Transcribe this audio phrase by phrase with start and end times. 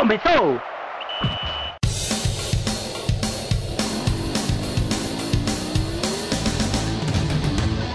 [0.00, 0.58] Começou!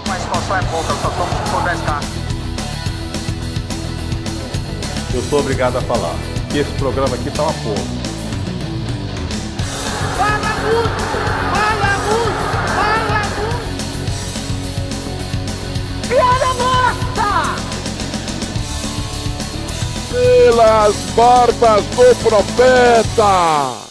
[0.06, 2.00] Mas qual é pouca, eu só tomo se for 10k.
[5.14, 6.14] Eu sou obrigado a falar
[6.48, 7.84] que esse programa aqui tá uma porra.
[10.16, 11.05] Fala muito!
[20.16, 23.86] Pelas barbas do profeta!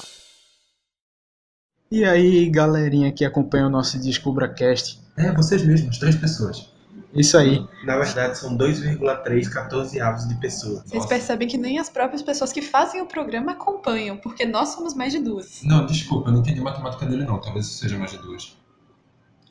[1.92, 5.00] E aí, galerinha que acompanha o nosso DescubraCast.
[5.18, 6.68] É, vocês mesmos, três pessoas.
[7.14, 7.64] Isso aí.
[7.84, 10.82] Na verdade, são 2,3 14 avos de pessoa.
[10.84, 14.96] Vocês percebem que nem as próprias pessoas que fazem o programa acompanham, porque nós somos
[14.96, 15.62] mais de duas.
[15.64, 17.40] Não, desculpa, eu não entendi a matemática dele não.
[17.40, 18.58] Talvez seja mais de duas.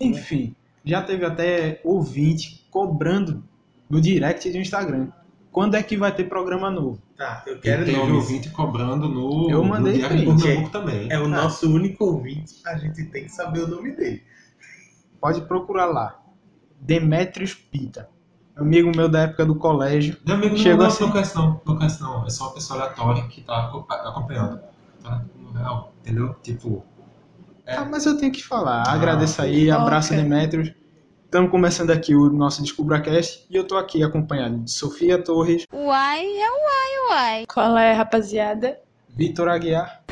[0.00, 3.44] Enfim, já teve até ouvinte cobrando
[3.88, 5.12] no direct do Instagram.
[5.54, 7.00] Quando é que vai ter programa novo?
[7.16, 8.12] Tá, eu E quero teve nomes.
[8.16, 10.42] ouvinte cobrando no, Eu mandei no print.
[10.42, 11.06] Pernambuco também.
[11.12, 14.20] É o nosso único ouvinte, a gente tem que saber o nome dele.
[15.20, 16.20] Pode procurar lá.
[16.80, 18.08] Demetrius Pita.
[18.56, 20.16] Amigo meu da época do colégio.
[20.26, 21.04] Meu amigo, Chegou não, não, assim.
[21.04, 22.26] não conhece não, conhece não.
[22.26, 24.60] É só uma pessoa aleatória que tá aco- acompanhando.
[25.04, 26.34] Tá no real, entendeu?
[26.42, 26.84] Tipo,
[27.64, 27.76] É.
[27.76, 28.82] Ah, mas eu tenho que falar.
[28.88, 30.20] Ah, Agradeço aí, abraço Ok.
[30.22, 30.72] Demetrius.
[31.34, 36.24] Estamos começando aqui o nosso DescubraCast e eu tô aqui acompanhado de Sofia Torres, Uai,
[36.24, 37.46] é uai, uai.
[37.52, 38.78] Qual é, rapaziada?
[39.08, 40.04] Vitor Aguiar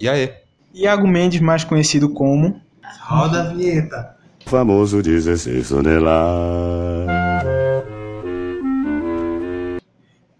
[0.00, 0.32] e aí?
[0.72, 2.58] Iago Mendes, mais conhecido como.
[3.02, 4.16] Roda a vinheta.
[4.46, 7.06] famoso 16 toneladas.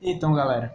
[0.00, 0.74] Então, galera,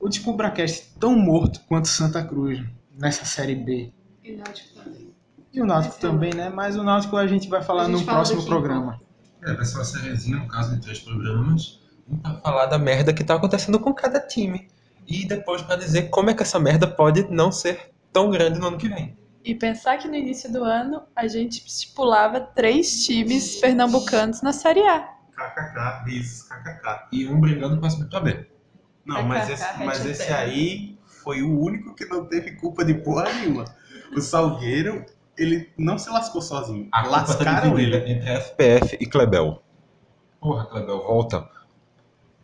[0.00, 2.60] o DescubraCast tão morto quanto Santa Cruz
[2.98, 3.92] nessa série B.
[4.24, 5.11] E Náutico também.
[5.52, 6.48] E o Náutico também, né?
[6.48, 9.00] Mas o Náutico a gente vai falar A gente no fala próximo daqui, programa.
[9.44, 11.80] É, vai ser uma sériezinha, no caso de três programas,
[12.22, 14.68] pra falar da merda que tá acontecendo com cada time.
[15.06, 18.68] E depois pra dizer como é que essa merda pode não ser tão grande no
[18.68, 19.16] ano que vem.
[19.44, 24.82] E pensar que no início do ano a gente estipulava três times pernambucanos na Série
[24.82, 25.00] A.
[25.32, 27.08] KKK, risos, KKK.
[27.10, 28.46] E um brigando subir pra B.
[29.04, 32.94] Não, KKK, mas esse, mas esse aí foi o único que não teve culpa de
[32.94, 33.64] porra nenhuma.
[34.16, 35.04] O Salgueiro,
[35.36, 36.88] ele não se lascou sozinho.
[36.92, 37.96] A tá Lascaram ele.
[37.96, 39.62] entre FPF e Klebel.
[40.40, 41.48] Porra, Klebel, volta.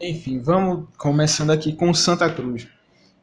[0.00, 2.69] Enfim, vamos começando aqui com Santa Cruz.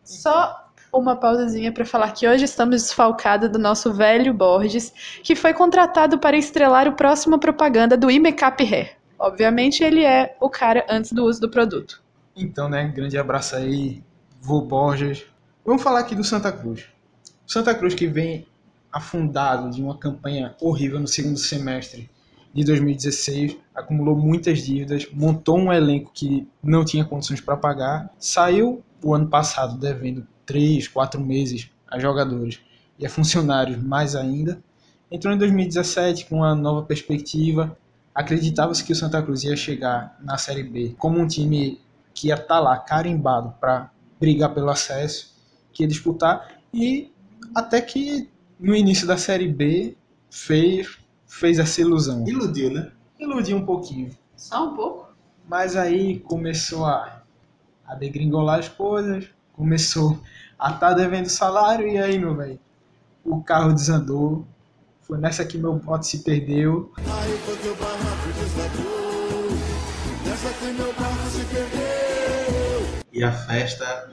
[0.03, 4.93] Só uma pausazinha para falar que hoje estamos desfalcados do nosso velho Borges,
[5.23, 8.97] que foi contratado para estrelar o próximo propaganda do Imecap Hair.
[9.17, 12.01] Obviamente ele é o cara antes do uso do produto.
[12.35, 14.03] Então, né, grande abraço aí,
[14.41, 15.25] vô Borges.
[15.65, 16.85] Vamos falar aqui do Santa Cruz.
[17.47, 18.45] Santa Cruz que vem
[18.95, 22.09] afundado de uma campanha horrível no segundo semestre
[22.53, 28.81] de 2016, acumulou muitas dívidas, montou um elenco que não tinha condições para pagar, saiu
[29.03, 32.61] o ano passado devendo 3, 4 meses a jogadores
[32.97, 34.63] e a funcionários mais ainda.
[35.11, 37.77] Entrou em 2017 com uma nova perspectiva.
[38.13, 41.81] Acreditava-se que o Santa Cruz ia chegar na Série B como um time
[42.13, 45.35] que ia estar lá carimbado para brigar pelo acesso,
[45.73, 47.11] que ia disputar e
[47.53, 48.29] até que
[48.59, 49.95] no início da Série B
[50.29, 52.27] fez, fez essa ilusão.
[52.27, 52.91] Iludiu, né?
[53.19, 54.11] Iludiu um pouquinho.
[54.35, 55.07] Só um pouco?
[55.47, 57.21] Mas aí começou a,
[57.85, 60.19] a degringolar as coisas, começou
[60.57, 62.59] a estar devendo salário e aí, meu velho,
[63.23, 64.45] o carro desandou.
[65.01, 66.91] Foi nessa que meu bote se perdeu.
[73.13, 74.11] E a festa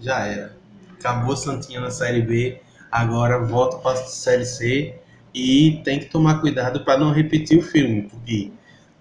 [0.00, 0.56] já era.
[0.98, 2.60] Acabou Santinha na Série B,
[2.90, 4.94] agora volta para a Série C
[5.34, 8.50] e tem que tomar cuidado para não repetir o filme, porque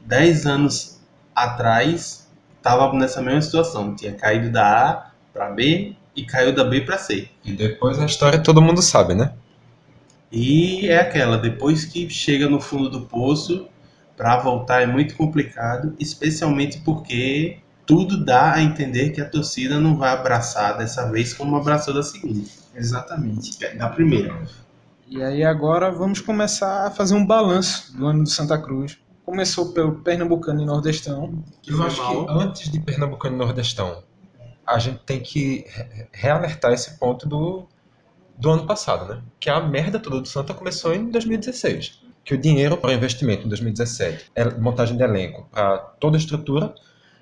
[0.06, 1.00] 10 anos
[1.36, 2.28] atrás
[2.58, 6.98] estava nessa mesma situação, tinha caído da A para B e caiu da B para
[6.98, 7.30] C.
[7.46, 9.34] E depois a história todo mundo sabe, né?
[10.32, 13.68] E é aquela, depois que chega no fundo do poço,
[14.18, 19.98] para voltar é muito complicado, especialmente porque tudo dá a entender que a torcida não
[19.98, 23.58] vai abraçar dessa vez como abraçou da segunda, Exatamente.
[23.76, 24.40] da primeira.
[25.08, 28.98] E aí agora vamos começar a fazer um balanço do ano do Santa Cruz.
[29.26, 31.44] Começou pelo Pernambucano e Nordestão.
[31.62, 32.26] Que Eu acho mal.
[32.26, 34.04] que antes de Pernambucano e Nordestão,
[34.66, 37.68] a gente tem que re- realertar esse ponto do,
[38.38, 39.22] do ano passado, né?
[39.40, 42.02] Que a merda toda do Santa começou em 2016.
[42.24, 46.76] Que o dinheiro para investimento em 2017, é montagem de elenco para toda a estrutura,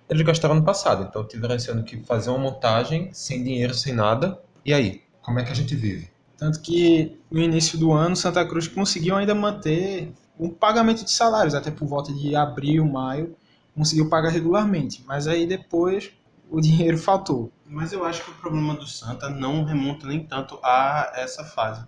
[0.10, 1.06] eles gastaram no passado.
[1.10, 4.40] Então tiveram esse ano que fazer uma montagem sem dinheiro, sem nada.
[4.63, 5.02] E aí?
[5.22, 6.10] Como é que a gente vive?
[6.38, 11.56] Tanto que no início do ano, Santa Cruz conseguiu ainda manter um pagamento de salários,
[11.56, 13.36] até por volta de abril, maio.
[13.75, 15.04] conseguiu pagar regularmente.
[15.07, 16.12] Mas aí depois
[16.50, 17.51] o dinheiro faltou.
[17.66, 21.84] Mas eu acho que o problema do Santa não remonta nem tanto a essa fase.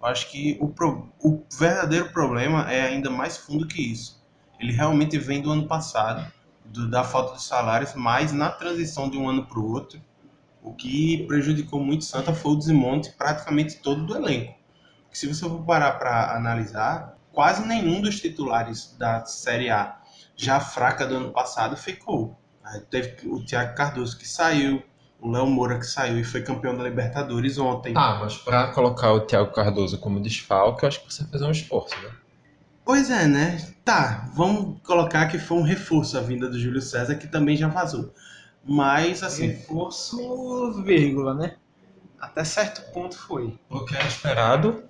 [0.00, 4.20] Eu acho que o, pro- o verdadeiro problema é ainda mais fundo que isso.
[4.60, 6.30] Ele realmente vem do ano passado,
[6.72, 10.00] do- da falta de salários, mas na transição de um ano para o outro,
[10.62, 14.54] o que prejudicou muito Santa foi o desmonte praticamente todo do elenco.
[15.12, 19.98] Se você for parar para analisar, quase nenhum dos titulares da Série A
[20.36, 22.38] já fraca do ano passado ficou.
[22.90, 24.82] Teve o Thiago Cardoso que saiu,
[25.20, 27.92] o Léo Moura que saiu e foi campeão da Libertadores ontem.
[27.92, 31.50] Tá, mas pra colocar o Thiago Cardoso como desfalque, eu acho que você fez um
[31.50, 32.10] esforço, né?
[32.84, 33.58] Pois é, né?
[33.84, 37.68] Tá, vamos colocar que foi um reforço a vinda do Júlio César, que também já
[37.68, 38.12] vazou.
[38.64, 41.54] Mas, assim, Reforço, vírgula, né?
[42.20, 43.58] Até certo ponto foi.
[43.68, 44.84] O que era esperado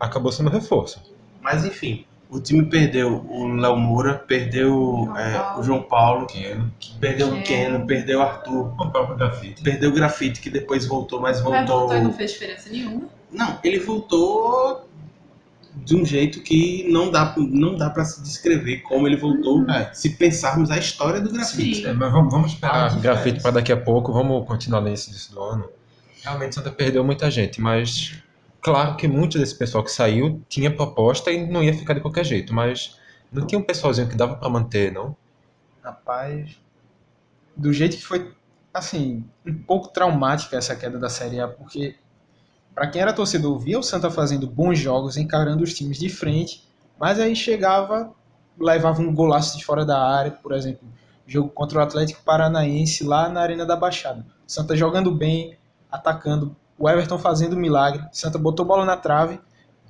[0.00, 1.00] acabou sendo reforço.
[1.40, 6.72] mas enfim, o time perdeu o Léo Moura, perdeu é, o João Paulo, Pequeno.
[7.00, 9.62] perdeu o Keno, perdeu o Arthur, O próprio grafite.
[9.62, 11.78] perdeu o Grafite, que depois voltou, mas Mas voltou.
[11.80, 13.08] voltou e não fez diferença nenhuma.
[13.30, 14.88] Não, ele voltou
[15.74, 20.10] de um jeito que não dá, não dá para se descrever como ele voltou, se
[20.10, 21.86] pensarmos a história do grafite.
[21.86, 25.34] É, mas vamos, vamos esperar Ah, grafite para daqui a pouco, vamos continuar nesse início
[25.34, 25.68] do ano.
[26.22, 28.14] Realmente Santa perdeu muita gente, mas
[28.60, 32.24] claro que muito desse pessoal que saiu tinha proposta e não ia ficar de qualquer
[32.24, 32.96] jeito, mas
[33.32, 35.16] não tinha um pessoalzinho que dava para manter, não?
[35.82, 36.58] Rapaz,
[37.56, 38.32] do jeito que foi,
[38.72, 41.96] assim, um pouco traumática essa queda da Série A, porque
[42.74, 46.66] para quem era torcedor, via o Santa fazendo bons jogos, encarando os times de frente,
[46.98, 48.12] mas aí chegava,
[48.58, 50.86] levava um golaço de fora da área, por exemplo,
[51.26, 54.24] jogo contra o Atlético Paranaense lá na Arena da Baixada.
[54.46, 55.56] Santa jogando bem,
[55.90, 59.40] atacando, o Everton fazendo milagre, Santa botou bola na trave,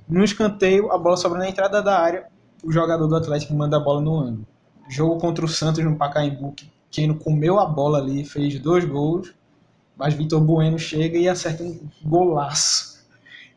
[0.07, 2.27] no escanteio, a bola sobra na entrada da área,
[2.63, 4.45] o jogador do Atlético manda a bola no ângulo
[4.87, 9.33] jogo contra o Santos no Pacaembu, que Keno comeu a bola ali, fez dois gols,
[9.97, 12.95] mas Vitor Bueno chega e acerta um golaço.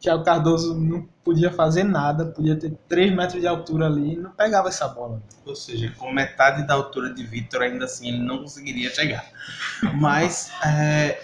[0.01, 4.31] Thiago Cardoso não podia fazer nada, podia ter 3 metros de altura ali e não
[4.31, 5.21] pegava essa bola.
[5.45, 9.29] Ou seja, com metade da altura de Vitor, ainda assim ele não conseguiria chegar.
[9.95, 11.21] Mas, é,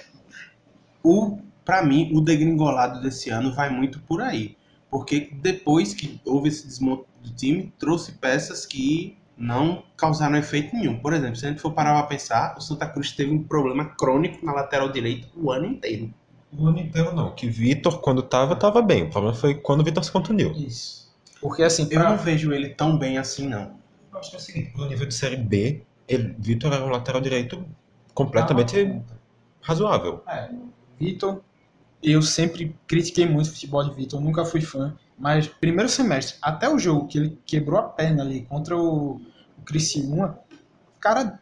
[1.04, 4.56] o para mim, o degringolado desse ano vai muito por aí.
[4.90, 10.98] Porque depois que houve esse desmonte do time, trouxe peças que não causaram efeito nenhum.
[10.98, 13.84] Por exemplo, se a gente for parar para pensar, o Santa Cruz teve um problema
[13.84, 16.12] crônico na lateral direita o ano inteiro.
[16.56, 19.04] O ano inteiro não, que Vitor, quando tava, tava bem.
[19.04, 20.52] O problema foi quando o Vitor se contundiu.
[20.52, 21.12] Isso.
[21.40, 23.72] Porque assim, Eu pra- não vejo ele tão bem assim, não.
[24.12, 26.88] Eu acho que é o seguinte, pro nível de Série B, ele, Vitor era um
[26.90, 27.64] lateral direito
[28.14, 29.02] completamente
[29.60, 30.22] razoável.
[30.28, 30.48] É,
[30.98, 31.40] Vitor,
[32.02, 34.94] eu sempre critiquei muito o futebol de Vitor, nunca fui fã.
[35.18, 39.16] Mas primeiro semestre, até o jogo que ele quebrou a perna ali contra o,
[39.58, 40.38] o Criciúma,
[40.96, 41.38] o cara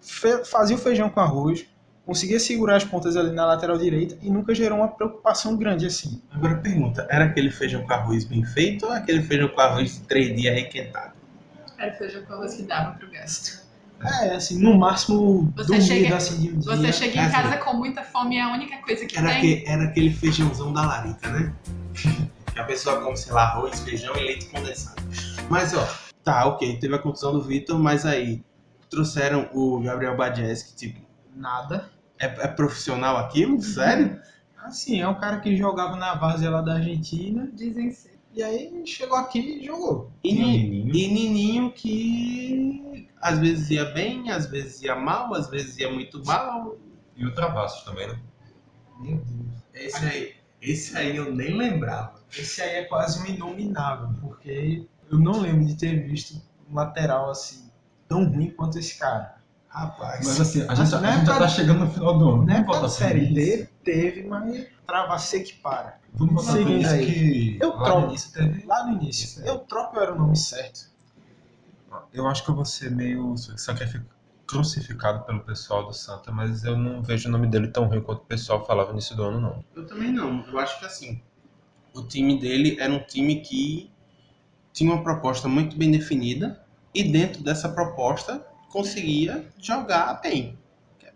[0.00, 1.66] fe- fazia o feijão com arroz,
[2.04, 6.22] conseguia segurar as pontas ali na lateral direita e nunca gerou uma preocupação grande assim.
[6.30, 10.00] Agora pergunta, era aquele feijão com arroz bem feito ou aquele feijão com arroz de
[10.06, 11.12] três dias requentado?
[11.76, 13.66] Era o feijão com arroz que dava pro gasto.
[14.22, 16.76] É, assim, no máximo Você dormida chega- assim de um dia.
[16.76, 19.38] Você chega é em casa com muita fome e a única coisa que Era, tem.
[19.38, 21.52] aque- era aquele feijãozão da larica, né?
[22.58, 25.02] a pessoa come, sei lá, arroz, feijão e leite condensado.
[25.50, 25.86] Mas, ó,
[26.24, 28.42] tá, ok, teve a contusão do Vitor, mas aí
[28.90, 31.00] trouxeram o Gabriel Badies, que, tipo,
[31.34, 31.90] Nada.
[32.18, 33.60] é, é profissional aquilo?
[33.60, 34.20] Sério?
[34.58, 38.18] Assim, é um cara que jogava na várzea lá da Argentina Dizem ser.
[38.34, 40.10] e aí chegou aqui e jogou.
[40.24, 40.94] E, E Nininho?
[40.96, 46.24] e Nininho que às vezes ia bem, às vezes ia mal, às vezes ia muito
[46.24, 46.76] mal.
[47.16, 48.18] E o Travassos também, né?
[49.00, 49.56] Meu Deus.
[49.74, 52.15] Esse aí, esse aí eu nem lembrava.
[52.30, 56.40] Esse aí é quase um inominável, porque eu não lembro de ter visto
[56.70, 57.70] um lateral assim
[58.08, 59.36] tão ruim quanto esse cara.
[59.68, 60.26] Rapaz.
[60.26, 62.50] Mas assim, a gente- a gente já tá chegando no final do ano.
[62.50, 65.98] Época da série D teve, mas trava seco que para.
[66.14, 68.06] Vamos botar por isso que Eu lá no troco.
[68.08, 69.50] início teve- Lá no início, Isso é.
[69.50, 70.90] eu troco era o nome certo.
[72.12, 73.34] Eu acho que eu vou ser meio
[74.46, 78.18] crucificado pelo pessoal do Santa, mas eu não vejo o nome dele tão ruim quanto
[78.22, 79.64] o pessoal falava no início do ano, não.
[79.74, 80.46] Eu também não.
[80.46, 81.20] Eu acho que assim,
[81.96, 83.90] o time dele era um time que
[84.72, 86.62] tinha uma proposta muito bem definida
[86.94, 90.58] e dentro dessa proposta conseguia jogar bem.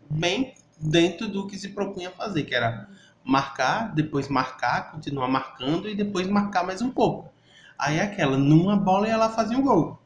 [0.08, 2.88] Bem dentro do que se propunha fazer, que era
[3.22, 7.30] marcar, depois marcar, continuar marcando e depois marcar mais um pouco.
[7.78, 9.98] Aí aquela, numa bola ia lá fazer um gol.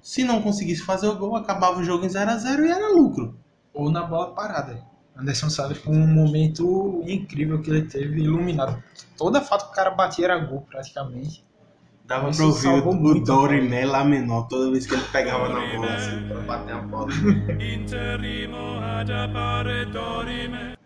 [0.00, 2.88] Se não conseguisse fazer o gol, acabava o jogo em 0 a 0 e era
[2.92, 3.38] lucro.
[3.72, 4.84] Ou na bola parada.
[5.16, 8.82] Anderson Salles com um momento incrível que ele teve, iluminado.
[9.16, 11.44] Toda falta que o cara batia era gol praticamente.
[12.04, 13.32] Dava Isso pra ouvir o, o muito
[13.86, 17.08] lá menor toda vez que ele pegava na bola assim pra bater a bola.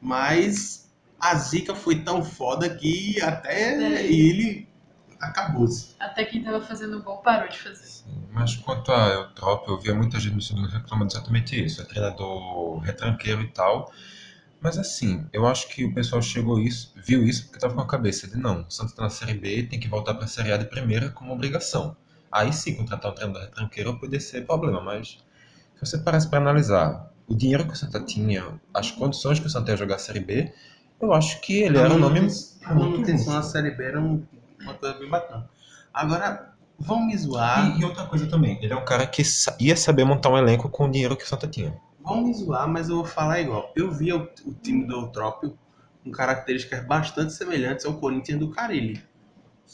[0.00, 4.06] Mas a zica foi tão foda que até É.
[4.06, 4.68] ele
[5.20, 5.94] acabou-se.
[5.98, 8.04] Até quem tava fazendo gol parou de fazer.
[8.32, 11.80] Mas quanto a Eutrópio, eu via muita gente no segundo reclamando exatamente isso.
[11.80, 13.90] É treinador retranqueiro e tal.
[14.60, 17.86] Mas assim, eu acho que o pessoal chegou isso, viu isso porque tava com a
[17.86, 20.56] cabeça de não, o Santos tá na Série B, tem que voltar pra Série A
[20.56, 21.96] de primeira como obrigação.
[22.32, 25.18] Aí sim, contratar um treinador retranqueiro poderia ser problema, mas
[25.74, 28.44] se você parece para analisar o dinheiro que o Santa tinha,
[28.74, 30.52] as condições que o Santa ia jogar a Série B,
[31.00, 32.26] eu acho que ele era um nome
[32.64, 34.24] A manutenção na Série B era um-
[34.60, 35.48] uma coisa bem bacana.
[35.92, 39.56] Agora, vão me zoar, E, e outra coisa também, ele é um cara que sa-
[39.60, 41.74] ia saber montar um elenco com o dinheiro que o Santa tinha.
[42.06, 43.72] Vão me zoar, mas eu vou falar igual.
[43.76, 45.58] Eu via o, o time do Eutrópio
[46.04, 49.02] com características bastante semelhantes ao Corinthians do Carilli.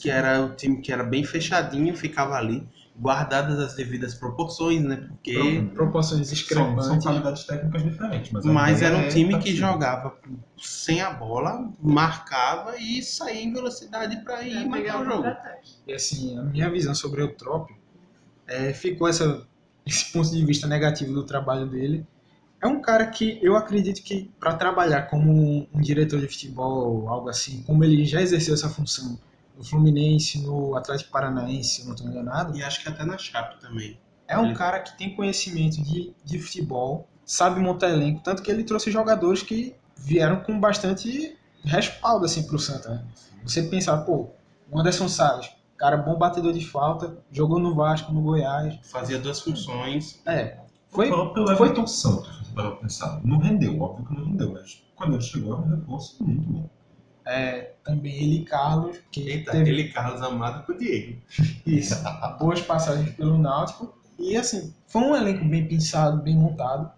[0.00, 2.66] Que era o time que era bem fechadinho, ficava ali,
[2.98, 5.06] guardadas as devidas proporções, né?
[5.08, 5.34] Porque...
[5.66, 6.86] Pro- Proporções São, discrepantes.
[6.86, 9.56] são qualidades técnicas diferentes, mas, Mas era um é time que parecida.
[9.58, 10.18] jogava
[10.56, 15.28] sem a bola, marcava e saía em velocidade para ir matar o jogo.
[15.86, 17.76] E assim, a minha visão sobre o Eutrópio
[18.46, 19.46] é, ficou essa,
[19.84, 22.06] esse ponto de vista negativo do trabalho dele.
[22.62, 25.32] É um cara que eu acredito que para trabalhar como
[25.74, 29.18] um, diretor de futebol, algo assim, como ele já exerceu essa função
[29.56, 33.18] no Fluminense, no Atlético Paranaense, se eu não estou enganado, E acho que até na
[33.18, 33.98] Chape também.
[34.28, 38.50] é um Ele- cara que tem conhecimento de, de futebol, sabe montar elenco, tanto que
[38.50, 42.88] ele trouxe jogadores que vieram com bastante respaldo assim pro Santa.
[42.90, 43.04] né?
[43.44, 44.28] Você pensar, pô,
[44.70, 48.78] o Anderson Salles, cara bom batedor de falta, jogou no Vasco, no Goiás.
[48.84, 50.20] Fazia duas funções.
[50.24, 50.58] É,
[50.92, 53.20] foi, o próprio foi Everton Santos, se você parar pra pensar.
[53.24, 56.70] Não rendeu, óbvio que não rendeu, mas quando ele chegou, é um reforço muito bom.
[57.24, 61.18] é, também ele e Carlos, que Eita, teve aquele Carlos Amado pro Diego.
[61.66, 61.96] isso,
[62.38, 63.94] boas passagens pelo Náutico.
[64.18, 66.92] E assim, foi um elenco bem pensado, bem montado.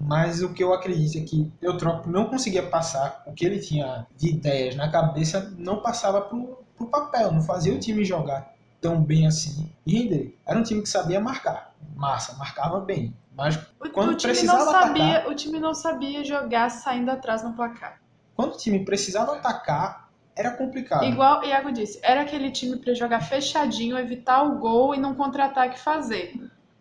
[0.00, 4.06] Mas o que eu acredito é que Eutrópio não conseguia passar o que ele tinha
[4.16, 8.53] de ideias na cabeça, não passava pro, pro papel, não fazia o time jogar
[8.84, 10.38] tão bem assim e render.
[10.44, 13.16] Era um time que sabia marcar, massa, marcava bem.
[13.34, 15.32] Mas O, Quando o time precisava não sabia, atacar.
[15.32, 17.98] o time não sabia jogar saindo atrás no placar.
[18.36, 21.02] quando o time precisava atacar, era complicado.
[21.04, 25.14] Igual o Iago disse, era aquele time pra jogar fechadinho, evitar o gol e num
[25.14, 26.34] contra-ataque fazer.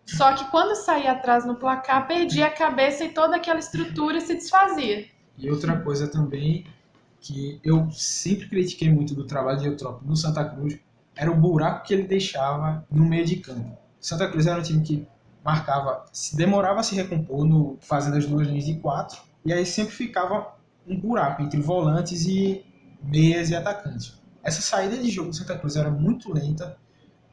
[0.05, 4.33] Só que quando saía atrás no placar, perdia a cabeça e toda aquela estrutura se
[4.33, 5.07] desfazia.
[5.37, 6.65] E outra coisa também
[7.21, 10.77] que eu sempre critiquei muito do trabalho de Eutrópio no Santa Cruz
[11.15, 13.77] era o buraco que ele deixava no meio de campo.
[13.99, 15.07] Santa Cruz era um time que
[15.43, 19.65] marcava, se demorava a se recompor no fazendo as duas linhas de quatro, e aí
[19.65, 20.55] sempre ficava
[20.87, 22.65] um buraco entre volantes e
[23.03, 24.21] meias e atacantes.
[24.41, 26.77] Essa saída de jogo do Santa Cruz era muito lenta,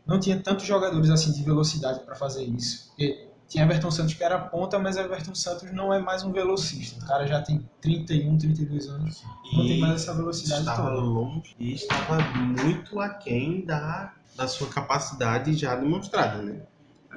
[0.07, 2.89] não tinha tantos jogadores assim de velocidade para fazer isso.
[2.89, 7.05] Porque tinha Everton Santos que era ponta, mas Everton Santos não é mais um velocista.
[7.05, 11.01] O cara já tem 31, 32 anos, não tem mais essa velocidade estava toda.
[11.01, 16.61] longe e estava muito aquém da, da sua capacidade já demonstrada, né?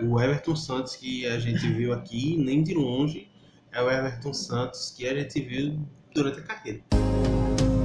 [0.01, 3.29] O Everton Santos que a gente viu aqui, nem de longe,
[3.71, 5.79] é o Everton Santos que a gente viu
[6.15, 6.81] durante a carreira.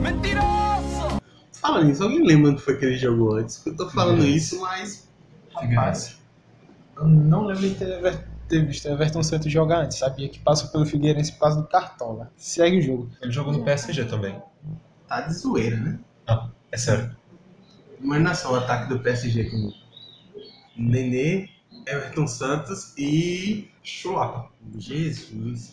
[0.00, 1.20] Mentiroso!
[1.52, 3.64] Fala nisso, alguém lembra onde foi que ele jogou antes?
[3.66, 5.06] Eu tô falando isso, mas
[5.54, 6.18] Rapaz,
[6.96, 9.98] eu não lembro de ter, ter visto Everton Santos jogar antes.
[9.98, 12.32] Sabia que passou pelo Figueirense por causa do Cartola.
[12.36, 13.10] Segue o jogo.
[13.20, 14.40] Ele jogou no PSG também.
[15.06, 15.98] tá de zoeira, né?
[16.70, 17.16] É sério.
[18.00, 19.72] Imagina só o ataque do PSG com
[20.76, 21.48] Nenê,
[21.86, 24.50] Everton Santos e Chulapa.
[24.76, 25.72] Jesus.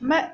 [0.00, 0.30] Mas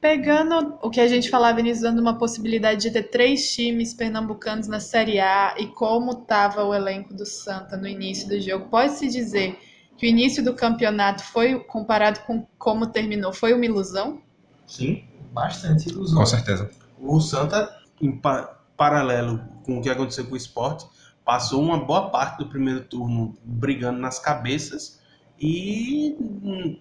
[0.00, 4.68] pegando o que a gente falava início, dando uma possibilidade de ter três times pernambucanos
[4.68, 9.08] na Série A e como estava o elenco do Santa no início do jogo, pode-se
[9.08, 9.58] dizer
[9.96, 14.20] que o início do campeonato foi, comparado com como terminou, foi uma ilusão?
[14.66, 15.04] Sim.
[15.32, 16.18] Bastante ilusão.
[16.18, 16.70] Com certeza.
[17.00, 17.68] O Santa,
[18.00, 20.86] em pa- paralelo com o que aconteceu com o esporte,
[21.24, 25.00] passou uma boa parte do primeiro turno brigando nas cabeças
[25.40, 26.78] e hum,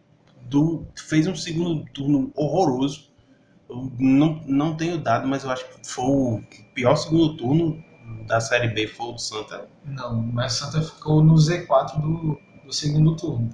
[0.50, 3.12] do- fez um segundo turno horroroso.
[3.70, 6.44] Eu não, não tenho dado, mas eu acho que foi o
[6.76, 7.84] pior segundo turno
[8.28, 9.68] da Série B foi o do Santa.
[9.86, 13.50] Não, mas Santa ficou no Z4 do, do segundo turno.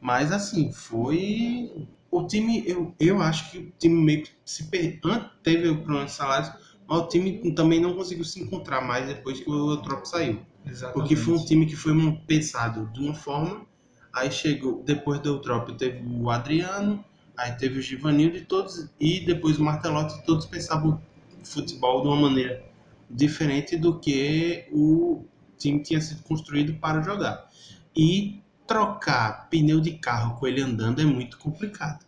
[0.00, 1.88] Mas assim, foi.
[2.10, 5.00] O time, eu, eu acho que o time meio que se per...
[5.42, 6.52] teve o problema de salários,
[6.86, 10.40] mas o time também não conseguiu se encontrar mais depois que o Eutrópio saiu.
[10.66, 10.94] Exatamente.
[10.94, 11.92] Porque foi um time que foi
[12.26, 13.66] pensado de uma forma,
[14.12, 17.04] aí chegou, depois do Eutrópio teve o Adriano,
[17.36, 21.00] aí teve o Givanildo e todos, e depois o Martelotti, todos pensavam
[21.42, 22.64] o futebol de uma maneira
[23.10, 25.24] diferente do que o
[25.58, 27.48] time tinha sido construído para jogar.
[27.96, 32.04] E trocar pneu de carro com ele andando é muito complicado.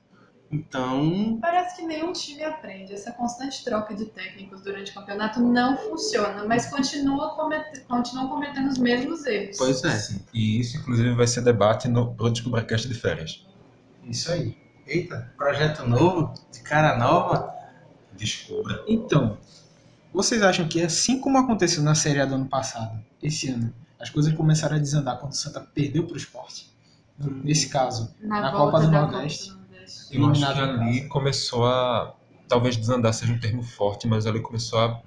[0.50, 2.92] Então, Parece que nenhum time aprende.
[2.94, 8.68] Essa constante troca de técnicos durante o campeonato não funciona, mas continua comete- continuam cometendo
[8.68, 9.58] os mesmos erros.
[9.58, 9.90] pois é.
[9.98, 10.20] Sim.
[10.32, 13.44] E isso, inclusive, vai ser debate no pro Descubracast de férias.
[14.04, 14.56] Isso aí.
[14.86, 17.52] Eita, projeto novo, de cara nova.
[18.12, 18.84] Descubra.
[18.86, 19.36] Então,
[20.12, 24.10] vocês acham que assim como aconteceu na Série A do ano passado, esse ano, as
[24.10, 26.70] coisas começaram a desandar quando o Santa perdeu para o esporte?
[27.18, 29.48] Nesse caso, na volta Copa do Nordeste.
[29.50, 30.16] Copa do Nordeste.
[30.16, 31.08] Eu acho que ali casa.
[31.08, 32.14] começou a.
[32.48, 35.00] Talvez desandar seja um termo forte, mas ali começou a.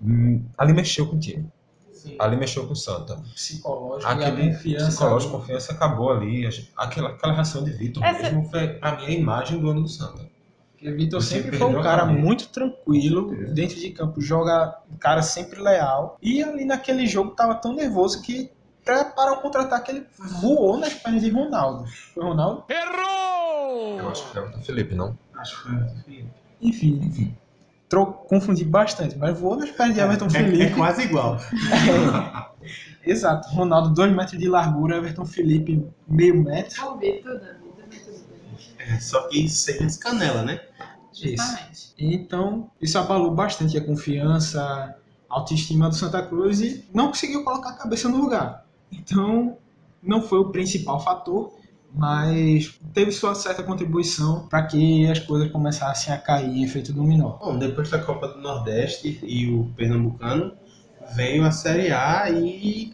[0.00, 1.50] hum, Ali mexeu com o time.
[2.18, 3.16] Ali mexeu com o Santa.
[3.34, 4.86] psicológico e a Aquele confiança.
[4.88, 6.46] psicológico, confiança acabou ali.
[6.76, 9.88] Aquela, aquela reação de Vitor Essa- mesmo foi, pra mim, a imagem do ano do
[9.88, 10.28] Santa.
[10.84, 14.98] Porque o Vitor sempre foi um a cara muito tranquilo dentro de campo, joga um
[14.98, 16.18] cara sempre leal.
[16.20, 18.50] E ali naquele jogo tava tão nervoso que
[18.84, 20.06] pra parar o contra-ataque ele
[20.42, 21.86] voou nas pernas de Ronaldo.
[22.12, 22.64] Foi Ronaldo?
[22.68, 25.16] Eu acho que é o Felipe, não?
[25.38, 26.28] Acho que foi o Felipe.
[26.60, 27.34] Enfim, Enfim.
[27.88, 30.62] tro- confundi bastante, mas voou nas pernas de Everton É, Felipe.
[30.64, 31.38] é quase igual.
[33.06, 36.90] Exato, Ronaldo 2 metros de largura, Everton Felipe meio metro.
[36.92, 38.94] O Vitor da vida, mas tudo bem.
[38.94, 40.60] É, só que sem as canelas, né?
[41.14, 41.94] Justamente.
[41.98, 44.60] Então, isso abalou bastante a confiança,
[45.28, 48.64] a autoestima do Santa Cruz e não conseguiu colocar a cabeça no lugar.
[48.90, 49.56] Então,
[50.02, 51.52] não foi o principal fator,
[51.94, 57.38] mas teve sua certa contribuição para que as coisas começassem a cair em efeito dominó.
[57.38, 60.52] Bom, depois da Copa do Nordeste e o Pernambucano,
[61.14, 62.92] veio a Série A e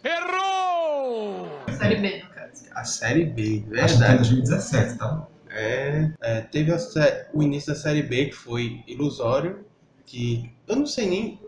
[1.77, 2.63] Série B, no caso.
[2.75, 4.17] a Série B, Acho que é verdade.
[4.17, 5.27] 2017, tá?
[5.53, 9.65] É, é, teve sé- o início da Série B, que foi ilusório,
[10.05, 11.39] que eu não sei nem.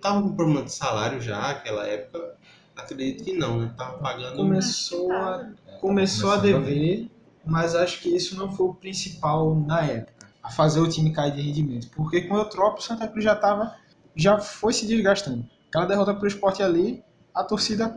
[0.00, 2.34] Tava com problema de salário já naquela época.
[2.74, 3.74] Acredito que não, né?
[3.76, 4.36] Tava pagando.
[4.36, 5.46] Começou a,
[5.78, 7.10] começou a dever,
[7.44, 11.34] mas acho que isso não foi o principal na época, a fazer o time cair
[11.34, 11.88] de rendimento.
[11.94, 13.74] Porque com o Eutrópio, o Santa Cruz já tava,
[14.16, 15.44] já foi se desgastando.
[15.68, 17.02] Aquela derrota para o esporte ali,
[17.34, 17.94] a torcida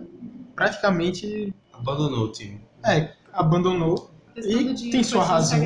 [0.56, 2.62] praticamente Abandonou o time.
[2.86, 4.12] é, abandonou.
[4.36, 5.60] E dinheiro tem sua razão.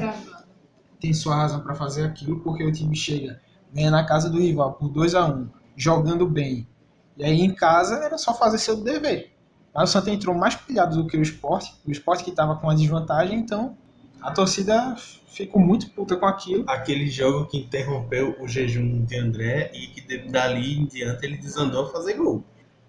[1.00, 3.40] Tem sua razão para fazer aquilo, porque o time chega,
[3.74, 6.68] ganha na casa do rival por 2 a 1 jogando bem.
[7.16, 9.32] E aí em casa era só fazer seu dever.
[9.74, 11.74] Mas o Santa entrou mais pilhado do que o esporte.
[11.86, 13.78] O esporte que estava com a desvantagem, então
[14.22, 14.96] a torcida
[15.28, 16.66] ficou muito puta com aquilo.
[16.68, 21.38] Aquele jogo que interrompeu o jejum de André e que de- dali em diante ele
[21.38, 22.44] desandou a fazer gol.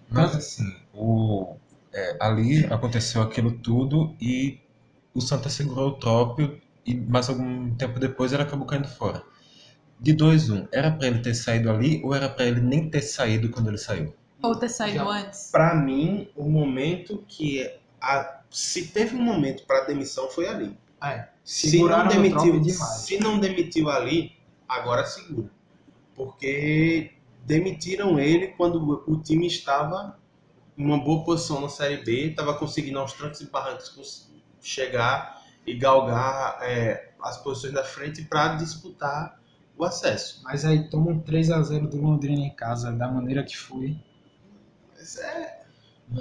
[0.09, 1.55] Mas assim, o,
[1.93, 4.59] é, ali aconteceu aquilo tudo e
[5.13, 9.23] o Santa segurou o trópio e mais algum tempo depois ele acabou caindo fora.
[9.99, 13.49] De 2-1, era pra ele ter saído ali ou era pra ele nem ter saído
[13.49, 14.13] quando ele saiu?
[14.41, 15.49] Ou ter saído Já- antes.
[15.51, 17.69] Pra mim, o momento que
[17.99, 20.77] a, se teve um momento para demissão foi ali.
[21.03, 24.31] É, Se não, demitiu, se não demitiu ali,
[24.67, 25.49] agora segura.
[26.15, 27.11] Porque
[27.45, 30.17] demitiram ele quando o time estava
[30.77, 34.28] em uma boa posição na Série B, estava conseguindo aos trancos e barrancos
[34.61, 39.39] chegar e galgar é, as posições da frente para disputar
[39.77, 40.41] o acesso.
[40.43, 43.97] Mas aí toma um 3 a 0 do Londrina em casa, da maneira que foi.
[44.95, 45.61] Mas é,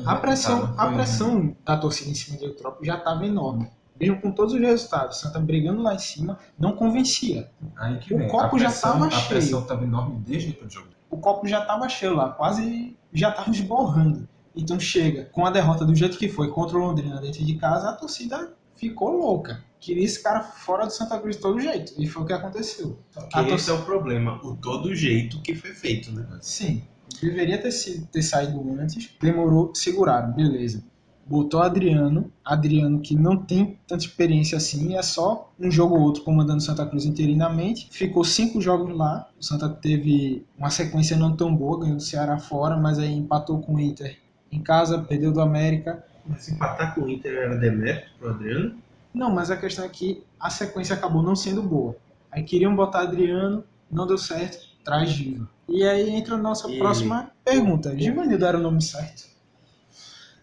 [0.06, 3.70] A pressão, a foi- pressão da torcida em cima de Eutrópio já estava enorme.
[3.98, 7.50] Mesmo com todos os resultados, Santa brigando lá em cima, não convencia.
[7.76, 8.28] Aí que O vem.
[8.28, 9.28] copo a já pressão, tava A cheio.
[9.28, 10.88] pressão estava enorme desde o jogo.
[11.10, 14.28] O copo já estava cheio lá, quase já estava esborrando.
[14.58, 17.90] Então chega, com a derrota do jeito que foi contra o Londrina dentro de casa,
[17.90, 19.62] a torcida ficou louca.
[19.80, 21.92] Queria esse cara fora do Santa Cruz de todo jeito.
[21.96, 22.98] E foi o que aconteceu.
[23.30, 26.26] que A esse torcida- é o problema, o todo jeito que foi feito, né?
[26.40, 26.82] Sim,
[27.22, 29.10] deveria ter, sido, ter saído antes.
[29.20, 30.82] Demorou, seguraram, beleza.
[31.24, 36.22] Botou Adriano, Adriano que não tem tanta experiência assim, é só um jogo ou outro
[36.24, 37.86] comandando Santa Cruz interinamente.
[37.92, 39.28] Ficou cinco jogos lá.
[39.38, 43.60] O Santa teve uma sequência não tão boa, ganhou do Ceará fora, mas aí empatou
[43.60, 44.18] com o Inter
[44.50, 46.04] em casa, perdeu do América.
[46.26, 48.76] Mas empatar com o Inter era demérito pro Adriano?
[49.14, 51.96] Não, mas a questão é que a sequência acabou não sendo boa.
[52.30, 55.48] Aí queriam botar Adriano, não deu certo, traz Giva.
[55.68, 57.98] E aí entra a nossa E- próxima pergunta.
[57.98, 59.26] Givanildo era o nome certo?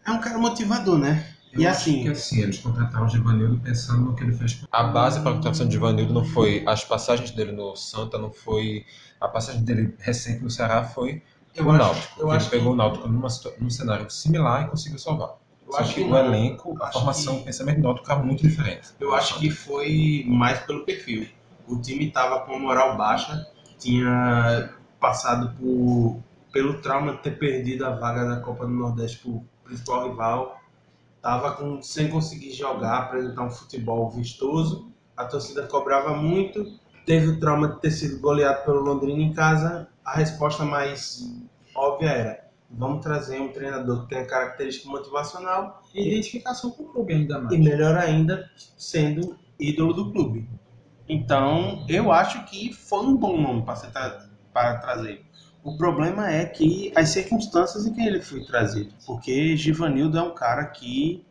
[0.05, 1.25] É um cara motivador, né?
[1.53, 4.61] Eu e acho assim, que assim, eles contrataram o Givanildo pensando no que ele fez.
[4.71, 6.63] A base para a contratação de Givanildo não foi.
[6.67, 8.85] As passagens dele no Santa não foi.
[9.21, 11.23] A passagem dele recente no Ceará foi
[11.55, 12.13] eu o acho, Náutico.
[12.19, 13.27] eu porque acho ele pegou o Náutico numa,
[13.59, 15.35] num cenário similar e conseguiu salvar.
[15.65, 18.21] Eu Só acho que que o elenco, a formação, que- o pensamento do Náutico era
[18.23, 18.89] muito diferente.
[18.99, 21.27] Eu acho que foi mais pelo perfil.
[21.67, 23.47] O time estava com a moral baixa,
[23.79, 26.19] tinha passado por
[26.51, 30.57] pelo trauma de ter perdido a vaga da Copa do Nordeste por principal rival,
[31.17, 34.89] estava com, sem conseguir jogar, apresentar um futebol vistoso.
[35.17, 36.79] A torcida cobrava muito.
[37.05, 39.87] Teve o trauma de ter sido goleado pelo Londrina em casa.
[40.03, 41.23] A resposta mais
[41.75, 47.13] óbvia era: vamos trazer um treinador que tenha característica motivacional E identificação com o clube
[47.13, 47.53] ainda mais.
[47.55, 50.49] e melhor ainda, sendo ídolo do clube.
[51.07, 55.23] Então, eu acho que foi um bom nome para ser tra- para trazer.
[55.63, 60.33] O problema é que as circunstâncias em que ele foi trazido, porque Givanildo é um
[60.33, 61.25] cara que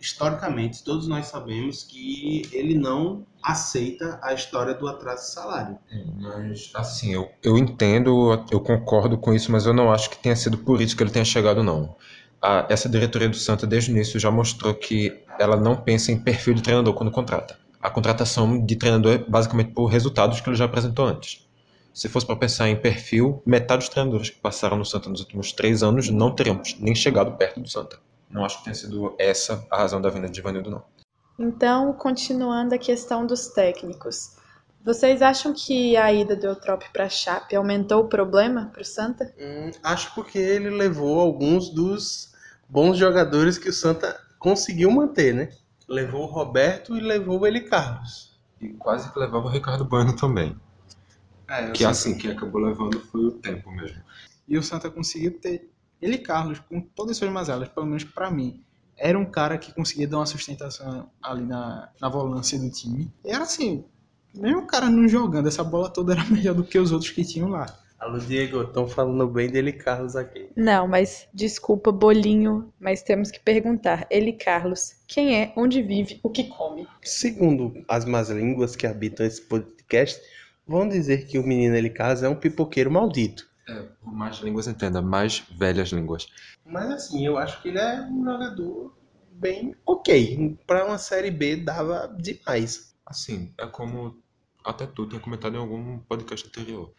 [0.00, 5.78] historicamente todos nós sabemos que ele não aceita a história do atraso de salário.
[6.18, 10.36] Mas, assim, eu, eu entendo, eu concordo com isso, mas eu não acho que tenha
[10.36, 11.94] sido por isso que ele tenha chegado, não.
[12.40, 16.18] A- essa diretoria do Santa, desde o início, já mostrou que ela não pensa em
[16.18, 17.58] perfil de treinador quando contrata.
[17.80, 21.46] A contratação de treinador é basicamente por resultados que ele já apresentou antes.
[21.92, 25.52] Se fosse para pensar em perfil, metade dos treinadores que passaram no Santa nos últimos
[25.52, 27.98] três anos não teriam nem chegado perto do Santa.
[28.30, 30.82] Não acho que tenha sido essa a razão da vinda de Ivanildo, não.
[31.38, 34.36] Então, continuando a questão dos técnicos.
[34.84, 38.84] Vocês acham que a ida do Eutrop para a Chape aumentou o problema para o
[38.84, 39.34] Santa?
[39.38, 42.32] Hum, acho porque ele levou alguns dos
[42.68, 45.50] bons jogadores que o Santa conseguiu manter, né?
[45.88, 48.38] Levou o Roberto e levou o Eli Carlos.
[48.60, 50.56] E quase que levava o Ricardo Bueno também.
[51.48, 54.00] É, Que Santa- assim, quem acabou levando foi o tempo mesmo.
[54.48, 55.68] E o Santa conseguiu ter.
[56.00, 58.62] Ele, Carlos, com todas as suas mazelas, pelo menos pra mim,
[58.96, 63.10] era um cara que conseguia dar uma sustentação ali na, na volância do time.
[63.24, 63.84] E era assim,
[64.34, 67.24] mesmo o cara não jogando, essa bola toda era melhor do que os outros que
[67.24, 67.66] tinham lá.
[67.98, 70.48] Alô, Diego, estão falando bem dele Carlos aqui.
[70.56, 74.06] Não, mas desculpa, bolinho, mas temos que perguntar.
[74.10, 76.88] Ele, Carlos, quem é, onde vive, o que come?
[77.02, 80.18] Segundo as más línguas que habitam esse podcast,
[80.66, 83.49] vão dizer que o menino Eli Carlos é um pipoqueiro maldito.
[83.70, 86.26] É, por mais línguas entenda, mais velhas línguas.
[86.66, 88.96] Mas assim, eu acho que ele é um jogador
[89.30, 90.58] bem ok.
[90.66, 92.96] Pra uma série B dava demais.
[93.06, 94.20] Assim, é como
[94.64, 96.92] até tu tinha comentado em algum podcast anterior.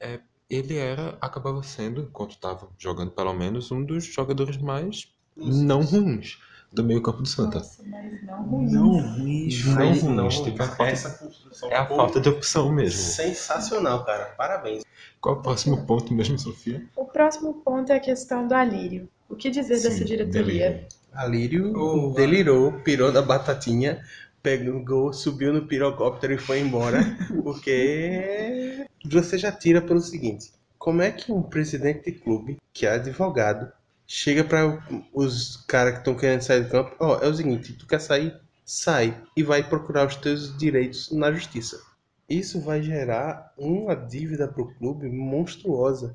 [0.00, 5.82] É, ele era, acabava sendo, enquanto estava jogando pelo menos, um dos jogadores mais não
[5.82, 6.38] ruins
[6.72, 7.60] do meio campo do Santa.
[7.86, 12.28] mas não Não ruins, Não Mas ruins, tipo, é, essa construção é a falta de
[12.28, 12.98] opção mesmo.
[12.98, 14.26] Sensacional, cara.
[14.36, 14.82] Parabéns.
[15.20, 16.84] Qual é o próximo ponto mesmo, Sofia?
[16.96, 19.08] O próximo ponto é a questão do Alírio.
[19.28, 20.42] O que dizer dessa Sim, diretoria?
[20.70, 20.86] delírio.
[21.12, 24.02] Alírio Oh, delirou, pirou da batatinha,
[24.42, 26.98] pegou, subiu no pirocóptero e foi embora.
[27.42, 32.92] Porque você já tira pelo seguinte: como é que um presidente de clube, que é
[32.94, 33.70] advogado,
[34.14, 34.78] chega para
[35.14, 36.94] os caras que estão querendo sair do campo?
[37.00, 38.34] Ó, é o seguinte: tu quer sair?
[38.64, 41.80] Sai e vai procurar os teus direitos na justiça.
[42.28, 46.14] Isso vai gerar uma dívida para o clube monstruosa.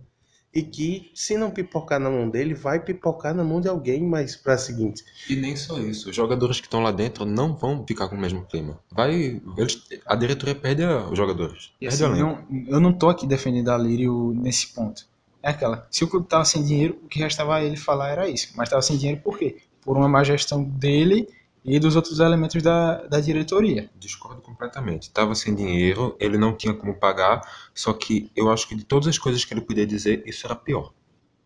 [0.53, 4.35] E que, se não pipocar na mão dele, vai pipocar na mão de alguém mais
[4.35, 5.03] pra seguinte.
[5.29, 8.19] E nem só isso, os jogadores que estão lá dentro não vão ficar com o
[8.19, 8.79] mesmo clima.
[8.91, 11.71] Vai, eles- a diretoria perde a- os jogadores.
[11.81, 15.05] E Perde assim, não, eu não tô aqui defendendo a Lírio nesse ponto.
[15.47, 18.27] É aquela, se o clube tava sem dinheiro, o que restava a ele falar era
[18.27, 18.49] isso.
[18.53, 19.55] Mas tava sem dinheiro por quê?
[19.79, 21.25] Por uma má gestão dele
[21.63, 23.89] e dos outros elementos da, da diretoria.
[23.97, 25.09] Discordo completamente.
[25.09, 29.07] Tava sem dinheiro, ele não tinha como pagar, só que eu acho que de todas
[29.07, 30.91] as coisas que ele podia dizer, isso era pior.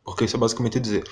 [0.03, 1.03] Porque isso é basicamente dizer: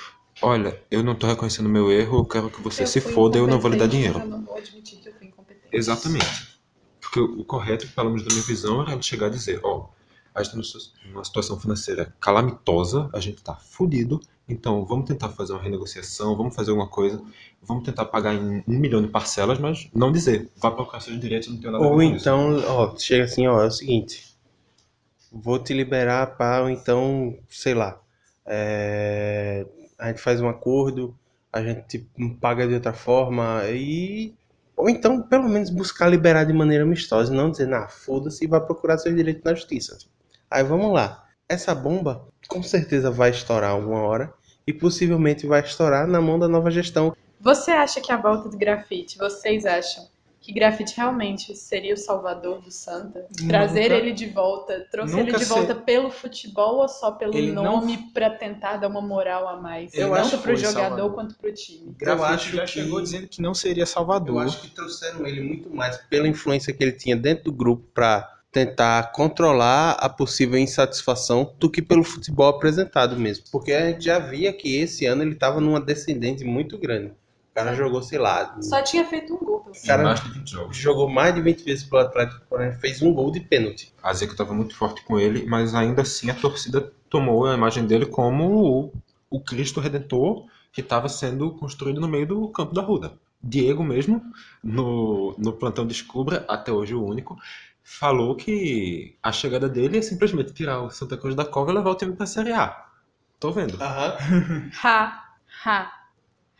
[0.42, 3.60] olha, eu não tô reconhecendo meu erro, eu quero que você se foda, eu não
[3.60, 4.18] vou lhe dar dinheiro.
[4.18, 5.68] Eu não vou admitir que eu fui incompetente.
[5.72, 6.60] Exatamente.
[7.00, 9.90] Porque o correto, pelo menos da minha visão, era ele chegar a dizer: ó,
[10.34, 15.54] a gente está numa situação financeira calamitosa, a gente tá fudido, então vamos tentar fazer
[15.54, 17.22] uma renegociação, vamos fazer alguma coisa,
[17.62, 21.50] vamos tentar pagar em um milhão de parcelas, mas não dizer, vá procurar seus direitos,
[21.50, 22.24] não tenho nada Ou com isso.
[22.24, 24.36] então, ó, chega assim, ó, é o seguinte.
[25.32, 28.02] Vou te liberar para, ou então, sei lá,
[28.46, 29.68] é,
[30.00, 31.16] a gente faz um acordo,
[31.54, 32.10] a gente te
[32.42, 34.34] paga de outra forma e...
[34.76, 38.62] Ou então, pelo menos, buscar liberar de maneira amistosa, não dizer, nah, foda-se e vai
[38.62, 39.98] procurar seus direitos na justiça.
[40.50, 41.26] Aí vamos lá.
[41.48, 44.34] Essa bomba com certeza vai estourar alguma hora
[44.66, 47.16] e possivelmente vai estourar na mão da nova gestão.
[47.40, 50.08] Você acha que a volta do grafite, vocês acham
[50.42, 53.26] que grafite realmente seria o salvador do Santa?
[53.48, 57.36] Trazer Nunca- ele de volta, trouxe ele de ser- volta pelo futebol ou só pelo
[57.36, 59.94] Ele não- nome pra tentar dar uma moral a mais?
[59.94, 61.14] Eu Tanto acho pro que foi jogador Salvador.
[61.14, 61.94] quanto pro time.
[61.98, 64.36] Grafite acho já que- chegou dizendo que não seria Salvador.
[64.36, 67.86] Eu acho que trouxeram ele muito mais pela influência que ele tinha dentro do grupo
[67.94, 73.46] para tentar controlar a possível insatisfação do que pelo futebol apresentado mesmo.
[73.52, 77.08] Porque a gente já via que esse ano ele estava numa descendente muito grande.
[77.52, 80.30] O cara jogou, sei lá, Só tinha feito um gol pelo Em cara- mais de
[80.32, 80.78] 20 jogos.
[80.78, 83.94] jogou mais de 20 vezes pelo Atlético, porém fez um gol de pênalti.
[84.02, 87.86] A Zico estava muito forte com ele, mas ainda assim a torcida tomou a imagem
[87.86, 88.94] dele como o,
[89.30, 93.12] o Cristo Redentor que estava sendo construído no meio do campo da Ruda.
[93.42, 94.22] Diego mesmo,
[94.64, 97.38] no, no plantão Descubra, até hoje o único,
[97.90, 101.90] falou que a chegada dele é simplesmente tirar o Santa Cruz da cova e levar
[101.90, 102.86] o time para a Série A.
[103.40, 103.82] Tô vendo.
[103.82, 104.70] Aham.
[104.84, 105.26] Ha,
[105.66, 105.92] ha,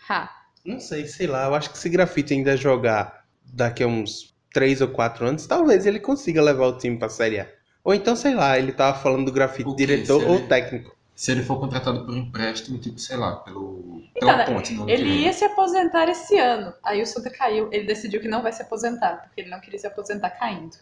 [0.10, 0.30] ha.
[0.66, 1.46] Não sei, sei lá.
[1.46, 5.86] Eu acho que se grafite ainda jogar daqui a uns 3 ou 4 anos, talvez
[5.86, 7.48] ele consiga levar o time pra Série A.
[7.84, 10.98] Ou então, sei lá, ele tava falando do grafite diretor ou técnico.
[11.16, 14.74] Se ele for contratado por empréstimo, tipo, sei lá, pelo, Então, pela né, ponte.
[14.88, 16.74] Ele ia se aposentar esse ano.
[16.84, 17.70] Aí o Santa caiu.
[17.72, 20.76] Ele decidiu que não vai se aposentar, porque ele não queria se aposentar caindo.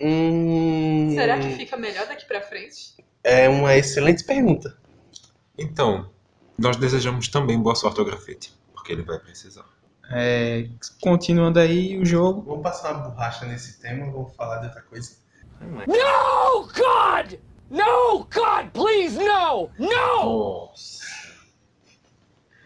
[0.00, 2.94] Hum, Será que fica melhor daqui pra frente?
[3.22, 4.76] É uma excelente pergunta.
[5.58, 6.10] Então,
[6.58, 9.64] nós desejamos também boa sorte ao grafite, porque ele vai precisar.
[10.10, 10.66] É,
[11.00, 12.42] continuando aí o jogo.
[12.42, 15.16] Vamos passar uma borracha nesse tema, vamos falar de outra coisa.
[15.60, 17.38] No, God!
[17.70, 19.70] No, God, please, no!
[19.78, 20.68] No!
[20.68, 21.04] Nossa.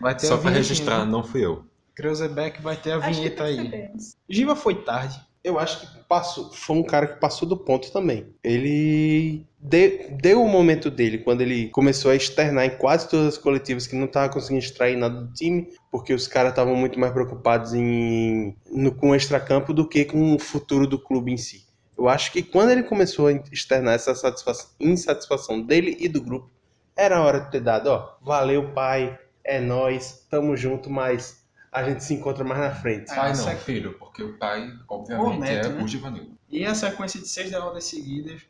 [0.00, 1.10] Vai ter Só a pra vinhetinha, registrar, né?
[1.10, 1.64] não fui eu.
[1.94, 3.90] Kreuzebeck vai ter a Acho vinheta aí.
[4.28, 5.20] Giva foi tarde.
[5.44, 8.34] Eu acho que passou, foi um cara que passou do ponto também.
[8.42, 13.38] Ele de- deu o momento dele quando ele começou a externar em quase todas as
[13.38, 17.12] coletivas que não estava conseguindo extrair nada do time, porque os caras estavam muito mais
[17.12, 21.66] preocupados em, no, com o extracampo do que com o futuro do clube em si.
[21.96, 26.50] Eu acho que quando ele começou a externar essa satisfação, insatisfação dele e do grupo,
[26.96, 31.43] era hora de ter dado, ó, valeu pai, é nós, tamo junto, mas
[31.74, 33.06] a gente se encontra mais na frente.
[33.08, 35.82] Pai não, essa- filho, porque o pai, obviamente, O neto, é né?
[35.82, 36.38] o Givanildo.
[36.48, 38.42] E a sequência de seis derrotas seguidas,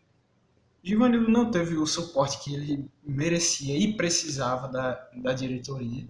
[0.82, 6.06] Givanildo não teve o suporte que ele merecia e precisava da, da diretoria.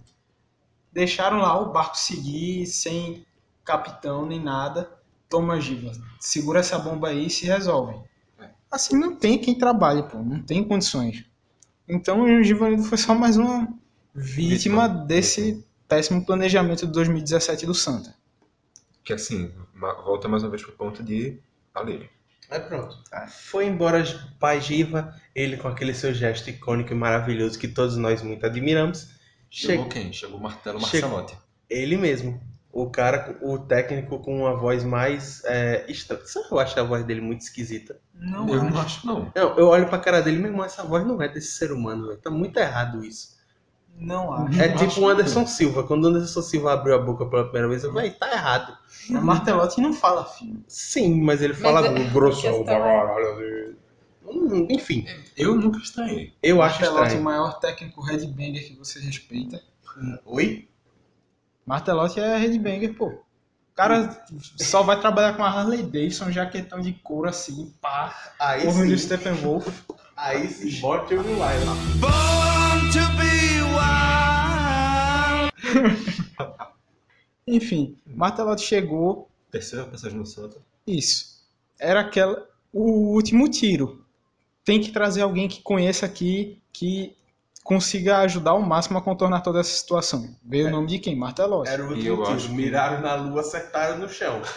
[0.91, 3.25] Deixaram lá o barco seguir sem
[3.63, 4.89] capitão nem nada.
[5.29, 7.97] Toma, Giva, segura essa bomba aí e se resolve.
[8.39, 8.49] É.
[8.71, 11.25] Assim não tem quem trabalhe, pô, não tem condições.
[11.87, 13.67] Então o Givanildo foi só mais uma
[14.13, 14.87] vítima Vítima.
[14.89, 18.15] desse péssimo planejamento de 2017 do Santa.
[19.03, 19.51] Que assim,
[20.03, 21.39] volta mais uma vez pro ponto de
[21.73, 22.09] Alírio.
[22.49, 22.97] Aí pronto.
[23.29, 27.97] Foi embora o pai Giva, ele com aquele seu gesto icônico e maravilhoso que todos
[27.97, 29.09] nós muito admiramos.
[29.49, 30.13] Chegou Chegou quem?
[30.13, 31.09] Chegou o Martelo Chegou.
[31.09, 31.37] Marcelotti.
[31.69, 32.41] ele mesmo.
[32.71, 36.25] O cara, o técnico com uma voz mais é, estranha.
[36.25, 37.97] Sabe, eu acho a voz dele muito esquisita.
[38.13, 39.31] Não, Eu não acho, não.
[39.33, 42.07] Não, eu olho pra cara dele, meu irmão, essa voz não é desse ser humano,
[42.07, 42.19] velho.
[42.19, 43.34] Tá muito errado isso.
[43.97, 44.61] Não acho.
[44.61, 45.83] É tipo o Anderson Silva.
[45.83, 48.77] Quando o Anderson Silva abriu a boca pela primeira vez, eu falei, tá errado.
[49.09, 50.63] O Martelotti não fala fino.
[50.67, 52.45] Sim, mas ele fala Mas é- grosso.
[52.47, 53.65] é-
[54.27, 55.05] Hum, Enfim,
[55.37, 56.33] Eu nunca estranhei.
[56.41, 57.23] eu acho Martelotti, o estranho.
[57.23, 59.61] maior técnico headbanger que você respeita.
[60.25, 60.67] Oi?
[61.65, 63.07] Martelotti é headbanger, pô.
[63.07, 64.25] O cara
[64.57, 68.33] só vai trabalhar com a Harley Davidson, jaquetão de couro assim, pá.
[68.39, 68.97] Aí sim.
[68.97, 69.67] Steppenwolf.
[70.15, 71.51] Aí sim, bote o lá.
[77.47, 80.57] Enfim, Martelotti chegou, Terceira passagem no Santa.
[80.85, 81.35] isso.
[81.79, 84.03] Era aquela, o último tiro.
[84.63, 87.15] Tem que trazer alguém que conheça aqui, que
[87.63, 90.35] consiga ajudar ao máximo a contornar toda essa situação.
[90.43, 91.15] Veio o nome de quem?
[91.15, 91.69] Martelotti.
[91.69, 92.37] Era o eu último tiro.
[92.49, 94.41] que- Miraram na lua, acertaram no chão.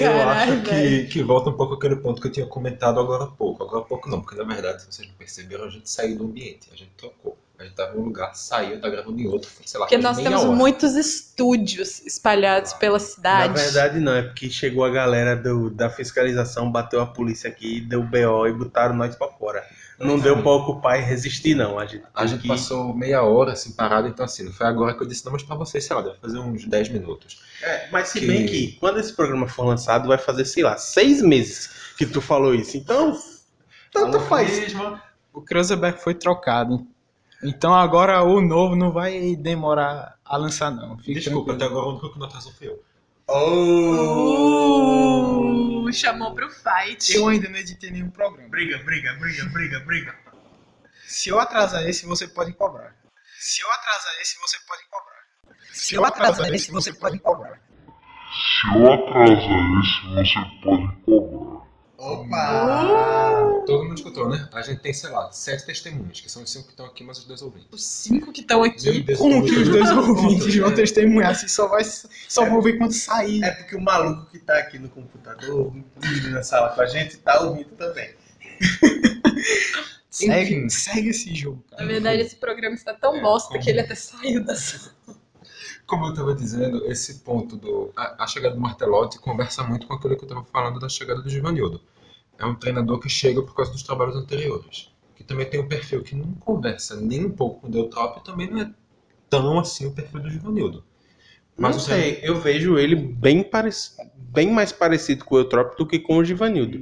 [0.00, 3.24] Eu Caralho, acho que, que volta um pouco aquele ponto que eu tinha comentado agora
[3.24, 3.64] há pouco.
[3.64, 6.24] Agora há pouco não, porque na verdade, se vocês não perceberam, a gente saiu do
[6.24, 7.36] ambiente, a gente trocou.
[7.58, 10.16] A gente tava em um lugar, saiu, tá gravando em outro, sei lá, Porque nós
[10.16, 10.52] temos hora.
[10.52, 13.48] muitos estúdios espalhados pela cidade.
[13.48, 14.12] Na verdade, não.
[14.14, 18.52] É porque chegou a galera do, da fiscalização, bateu a polícia aqui, deu BO e
[18.52, 19.64] botaram nós pra fora.
[19.98, 21.76] Não deu pra ocupar e resistir, não.
[21.76, 24.94] A gente, A gente que- passou meia hora assim parado, então assim, não foi agora
[24.94, 27.40] que eu disse, não, mas pra vocês, sei lá, deve fazer uns 10 minutos.
[27.60, 30.76] É, mas se que- bem que quando esse programa for lançado, vai fazer, sei lá,
[30.76, 31.68] seis meses
[31.98, 32.76] que tu falou isso.
[32.76, 33.18] Então,
[33.92, 34.56] tanto Falou faz.
[34.60, 35.00] mesmo.
[35.32, 36.86] O Kreuzebeck foi trocado.
[37.42, 40.98] Então agora o novo não vai demorar a lançar, não.
[40.98, 41.80] Fique Desculpa, até tranquilo.
[41.80, 42.82] agora o único que não atrasou foi eu.
[43.28, 44.68] Oh!
[45.84, 47.14] Uh, chamou pro fight.
[47.14, 48.48] Eu ainda não editei nenhum programa.
[48.48, 50.14] Briga, briga, briga, briga, briga.
[51.06, 52.94] Se eu atrasar esse, você pode cobrar.
[53.38, 55.22] Se eu atrasar esse, você pode cobrar.
[55.72, 57.60] Se eu atrasar esse, você pode cobrar.
[58.32, 61.62] Se eu atrasar esse, você pode cobrar.
[61.98, 63.37] Opa!
[63.78, 64.48] Todo mundo escutou, né?
[64.52, 67.18] A gente tem, sei lá, sete testemunhas, que são os cinco que estão aqui, mas
[67.18, 67.68] os dois ouvintes.
[67.72, 69.02] Os cinco que estão aqui.
[69.02, 70.74] Deus, Como que os dois ouvintes vão é.
[70.74, 71.30] testemunhar?
[71.32, 73.42] Assim, só, vai, só vão ver quando sair.
[73.44, 75.72] É porque o maluco que tá aqui no computador,
[76.30, 78.14] na sala com a gente, tá ouvindo também.
[80.10, 80.68] Segue, Enfim.
[80.68, 81.88] segue esse jogo, Na cara.
[81.88, 84.92] verdade, esse programa está tão É, bosta como- que ele até saiu da sala.
[85.86, 87.92] Como eu estava dizendo, esse ponto do.
[87.96, 91.22] A, a chegada do Martelotti conversa muito com aquilo que eu estava falando da chegada
[91.22, 91.80] do Givanildo.
[92.38, 94.90] É um treinador que chega por causa dos trabalhos anteriores.
[95.16, 98.24] Que também tem um perfil que não conversa nem um pouco com o Deltrop e
[98.24, 98.70] também não é
[99.28, 100.84] tão assim o perfil do Givanildo.
[101.56, 103.76] Mas não sei, eu vejo ele bem, parec...
[104.14, 106.78] bem mais parecido com o Eutrop do que com o Givanildo.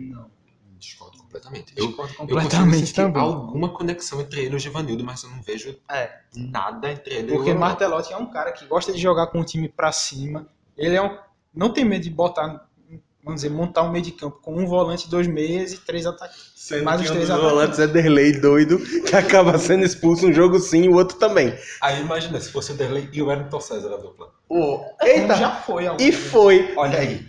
[0.78, 1.72] Discordo completamente.
[1.74, 3.22] Eu, Discordo eu completamente sentir também.
[3.22, 6.20] alguma conexão entre ele e o Givanildo, mas eu não vejo É.
[6.36, 9.40] nada entre ele Porque e o Martelotti é um cara que gosta de jogar com
[9.40, 10.46] o time pra cima.
[10.76, 11.16] Ele é um,
[11.54, 12.65] não tem medo de botar,
[13.26, 16.52] vamos dizer, montar um meio de campo com um volante, dois meias e três atacantes.
[16.54, 17.54] Sendo Mais que os um três dos atacantes.
[17.54, 21.52] volantes é Derlei doido, que acaba sendo expulso um jogo sim e o outro também.
[21.82, 24.28] Aí imagina, se fosse o Derlei e o Wellington César a dupla.
[24.48, 25.34] Como eita!
[25.34, 25.84] já foi.
[26.00, 26.72] E foi.
[26.76, 27.26] Olha aí.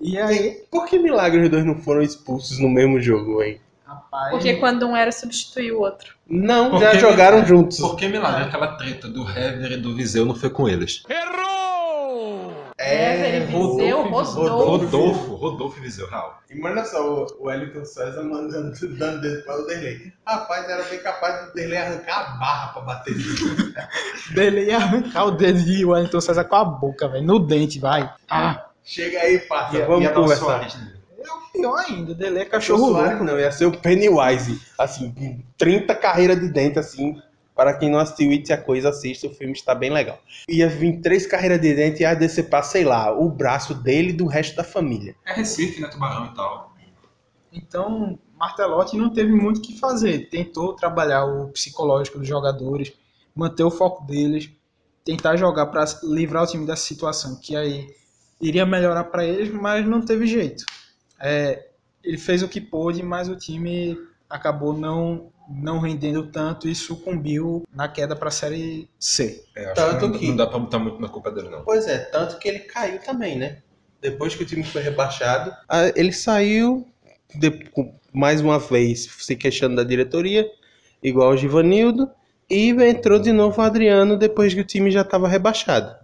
[0.00, 3.58] E aí, Por que milagre os dois não foram expulsos no mesmo jogo, hein?
[3.86, 4.30] rapaz.
[4.30, 6.14] Porque quando um era substituir o outro.
[6.28, 7.48] Não, Por já jogaram milagre?
[7.56, 7.78] juntos.
[7.78, 8.42] Por que milagre?
[8.44, 11.02] Aquela treta do Hever e do Viseu não foi com eles.
[12.86, 14.66] É, Viseu, Rodolfo, Rodolfo.
[14.86, 16.40] Rodolfo, Rodolfo e Viseu, real.
[16.50, 20.12] Imagina só o o Wellington César mandando, dando dedo para o Derlei.
[20.26, 23.74] Rapaz, era bem capaz do Derlei arrancar a barra pra bater nele.
[24.34, 27.24] Dele ia arrancar o dedo de Wellington César com a boca, velho.
[27.26, 28.10] No dente, vai.
[28.28, 30.62] Ah, Chega aí, passa, Ia- vamos ia o conversar.
[31.18, 32.14] É o pior ainda.
[32.14, 33.24] Dele é Cachorro louco.
[33.24, 37.20] não, ia ser o Pennywise, assim, com 30 carreiras de dente, assim.
[37.56, 40.20] Para quem não assistiu It a Coisa, assista, o filme está bem legal.
[40.46, 44.12] Ia vir três carreiras de dente e ia decepar, sei lá, o braço dele e
[44.12, 45.16] do resto da família.
[45.24, 45.88] É Recife, né?
[45.88, 46.76] Tubarão e tal.
[47.50, 50.28] Então, Martelotti não teve muito o que fazer.
[50.28, 52.92] Tentou trabalhar o psicológico dos jogadores,
[53.34, 54.50] manter o foco deles,
[55.02, 57.88] tentar jogar para livrar o time dessa situação, que aí
[58.38, 60.66] iria melhorar para eles, mas não teve jeito.
[61.18, 61.70] É,
[62.04, 67.64] ele fez o que pôde, mas o time acabou não não rendendo tanto e sucumbiu
[67.74, 69.44] na queda para a Série C.
[69.54, 71.62] É, acho Tanto que não, que- não dá pra botar muito na culpa dele, não.
[71.62, 73.58] Pois é, tanto que ele caiu também, né?
[74.00, 76.86] Depois que o time foi rebaixado, ah, ele saiu
[77.34, 77.68] de-
[78.12, 80.46] mais uma vez se queixando da diretoria,
[81.02, 82.10] igual o Givanildo,
[82.48, 85.94] e entrou de novo o Adriano depois que o time já estava rebaixado.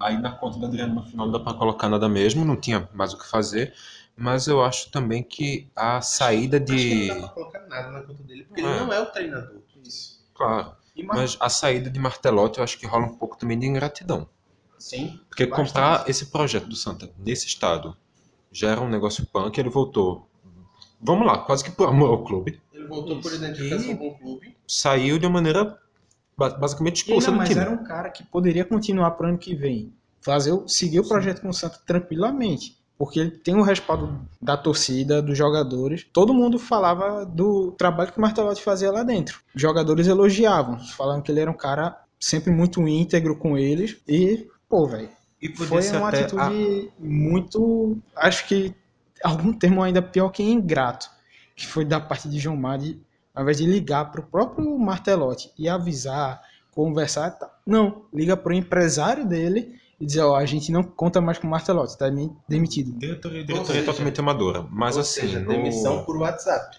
[0.00, 2.88] Aí- na conta do Adriano no final não dá pra colocar nada mesmo, não tinha
[2.92, 3.72] mais o que fazer.
[4.16, 7.08] Mas eu acho também que a saída de.
[7.08, 8.64] Não dá pra colocar nada na conta dele, porque É.
[8.64, 9.60] ele não é o treinador.
[9.84, 10.24] Isso.
[10.34, 10.72] Claro.
[11.02, 14.28] Mar- Mas a saída de Martelotti eu acho que rola um pouco também de ingratidão.
[14.78, 15.18] Sim.
[15.28, 15.68] Porque Bastante.
[15.68, 17.96] comprar esse projeto do Santa nesse estado
[18.52, 20.28] já era um negócio punk, ele voltou.
[21.00, 22.60] Vamos lá, quase que por amor ao clube.
[22.72, 24.56] Ele voltou por identificação E- com o clube.
[24.66, 25.76] Saiu de uma maneira
[26.36, 27.60] ba- basicamente expulsa ainda do mais time.
[27.60, 29.92] era um cara que poderia continuar para o ano que vem.
[30.20, 32.78] Fazer, o- seguir o projeto com o Santa tranquilamente.
[32.96, 36.06] Porque ele tem o respaldo da torcida, dos jogadores.
[36.12, 39.40] Todo mundo falava do trabalho que o Martelotti fazia lá dentro.
[39.54, 43.96] Os jogadores elogiavam, falavam que ele era um cara sempre muito íntegro com eles.
[44.06, 45.10] E, pô, velho,
[45.56, 47.98] foi uma atitude muito.
[48.16, 48.74] Acho que
[49.22, 51.10] algum termo ainda pior que ingrato.
[51.56, 53.00] Que foi da parte de João Madi,
[53.34, 57.48] ao invés de ligar para o próprio Martelotti e avisar, conversar, tá.
[57.64, 61.46] não, liga para o empresário dele e dizer: Ó, a gente não conta mais com
[61.46, 62.06] o Martelotti, tá
[62.48, 62.92] demitido.
[62.98, 64.66] Diretoria, diretoria seja- totalmente amadora.
[64.70, 66.78] Mas Ou assim, seja, no- demissão por WhatsApp.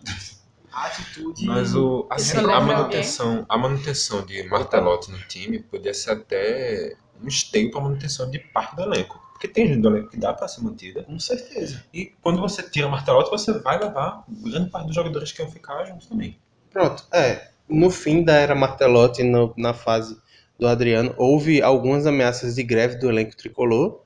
[0.71, 1.45] A atitude.
[1.45, 7.27] Mas o, assim, a manutenção, a manutenção de Martelotti no time podia ser até um
[7.27, 9.19] esteio para manutenção de parte do elenco.
[9.33, 11.03] Porque tem gente do elenco que dá para ser mantida.
[11.03, 11.83] Com certeza.
[11.93, 15.83] E quando você tira Martelotti, você vai levar grande parte dos jogadores que iam ficar
[15.85, 16.38] juntos também.
[16.71, 17.49] Pronto, é.
[17.67, 20.15] No fim da era Martelotti, no- na fase
[20.57, 24.01] do Adriano, houve algumas ameaças de greve do elenco tricolor.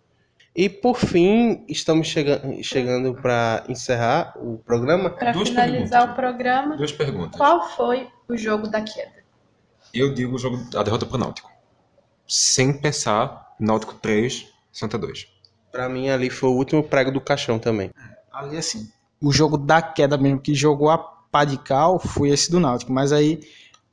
[0.56, 5.10] E por fim, estamos chega chegando para encerrar o programa.
[5.12, 6.12] Para finalizar perguntas.
[6.12, 7.38] o programa, Duas perguntas.
[7.38, 9.20] qual foi o jogo da queda?
[9.94, 11.50] Eu digo o jogo, a derrota pro Náutico.
[12.28, 15.28] Sem pensar, Náutico 3, Santa 2.
[15.72, 17.92] Para mim, ali foi o último prego do caixão também.
[18.32, 18.90] Ali assim,
[19.22, 22.92] o jogo da queda mesmo, que jogou a pá de cal, foi esse do Náutico.
[22.92, 23.40] Mas aí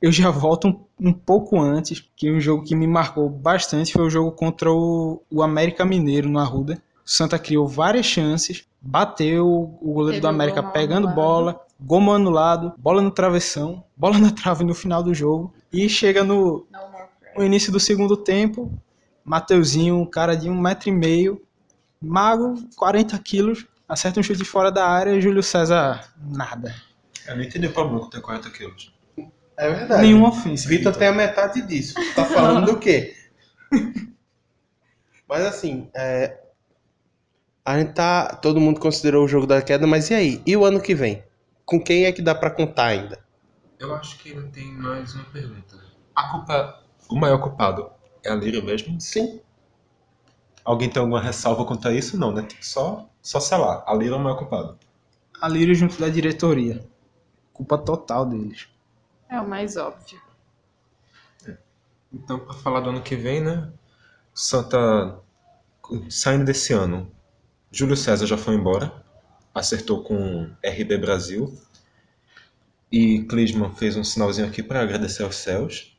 [0.01, 4.03] eu já volto um, um pouco antes, que um jogo que me marcou bastante foi
[4.03, 6.81] o jogo contra o, o América Mineiro no Arruda.
[7.05, 12.01] O Santa criou várias chances, bateu o goleiro Teve do América gol pegando bola, gol
[12.01, 15.53] mal anulado, bola no travessão, bola na trave no final do jogo.
[15.71, 16.67] E chega no,
[17.35, 18.71] No início do segundo tempo,
[19.23, 21.41] Mateuzinho, um cara de um metro e meio,
[22.01, 26.75] mago, 40 quilos, acerta um chute fora da área e Júlio César, nada.
[27.27, 28.96] Eu não entendi o problema com ter 40 quilos.
[29.57, 30.03] É verdade.
[30.03, 30.69] Nenhuma ofensa.
[30.69, 31.95] Vitor tem a metade disso.
[32.15, 33.15] Tá falando do quê?
[35.27, 36.37] Mas assim, é,
[37.65, 38.35] a gente tá.
[38.35, 40.41] Todo mundo considerou o jogo da queda, mas e aí?
[40.45, 41.21] E o ano que vem?
[41.65, 43.19] Com quem é que dá pra contar ainda?
[43.77, 45.77] Eu acho que ainda tem mais uma pergunta.
[46.15, 47.91] A culpa, o maior culpado
[48.23, 48.99] é a Lírio mesmo?
[49.01, 49.41] Sim.
[50.63, 52.17] Alguém tem alguma ressalva contra isso?
[52.17, 52.43] Não, né?
[52.43, 53.83] Tem que só, só selar.
[53.85, 54.79] A Lírio é o maior culpado.
[55.41, 56.87] A Lírio junto da diretoria.
[57.51, 58.69] culpa total deles.
[59.29, 60.19] É o mais óbvio.
[62.11, 63.71] Então, para falar do ano que vem, né?
[64.33, 65.19] Santa
[66.09, 67.11] saindo desse ano,
[67.71, 68.93] Júlio César já foi embora,
[69.53, 71.57] acertou com RB Brasil.
[72.91, 75.97] E Clisman fez um sinalzinho aqui para agradecer aos céus.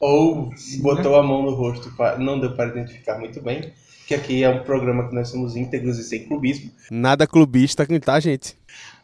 [0.00, 3.72] Ou botou a mão no rosto, pra- não deu para identificar muito bem,
[4.06, 6.70] que aqui é um programa que nós somos íntegros e sem clubismo.
[6.90, 8.56] Nada clubista, tá, gente?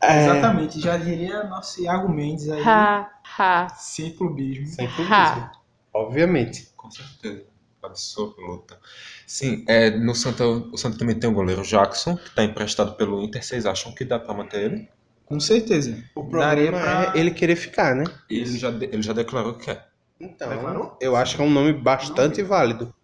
[0.03, 3.69] É, Exatamente, já diria nosso Iago Mendes aí, Ha, ha.
[3.71, 4.67] sem clubismo.
[4.67, 5.53] Sem clubismo, Ha.
[5.93, 6.69] obviamente.
[6.77, 7.45] Com certeza.
[7.83, 8.79] Absoluta.
[9.27, 13.21] Sim, é, no Santa, o Santa também tem o goleiro Jackson, que está emprestado pelo
[13.23, 13.43] Inter.
[13.45, 14.89] Vocês acham que dá para manter ele?
[15.27, 16.01] Com certeza.
[16.15, 18.05] O Daria problema pra- é ele querer ficar, né?
[18.31, 19.89] Ele já, de- ele já declarou que quer.
[20.21, 20.97] Então, Declarou?
[21.01, 22.95] eu acho que é um nome bastante válido.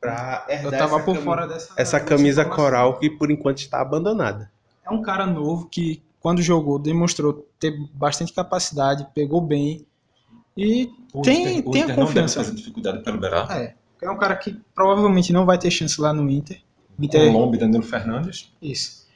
[0.00, 1.74] Pra Eu herdar tava essa por cami- fora dessa.
[1.76, 4.50] Essa camisa coral que por enquanto está abandonada.
[4.86, 9.86] É um cara novo que, quando jogou, demonstrou ter bastante capacidade, pegou bem.
[10.56, 12.40] E O tem, Inter, o tem Inter a não deve confiança.
[12.42, 13.50] fazer dificuldade para liberar.
[13.60, 13.74] É.
[14.00, 16.60] É um cara que provavelmente não vai ter chance lá no Inter.
[16.98, 18.52] O Inter Com Lombe e Danilo Fernandes.
[18.62, 19.06] Isso.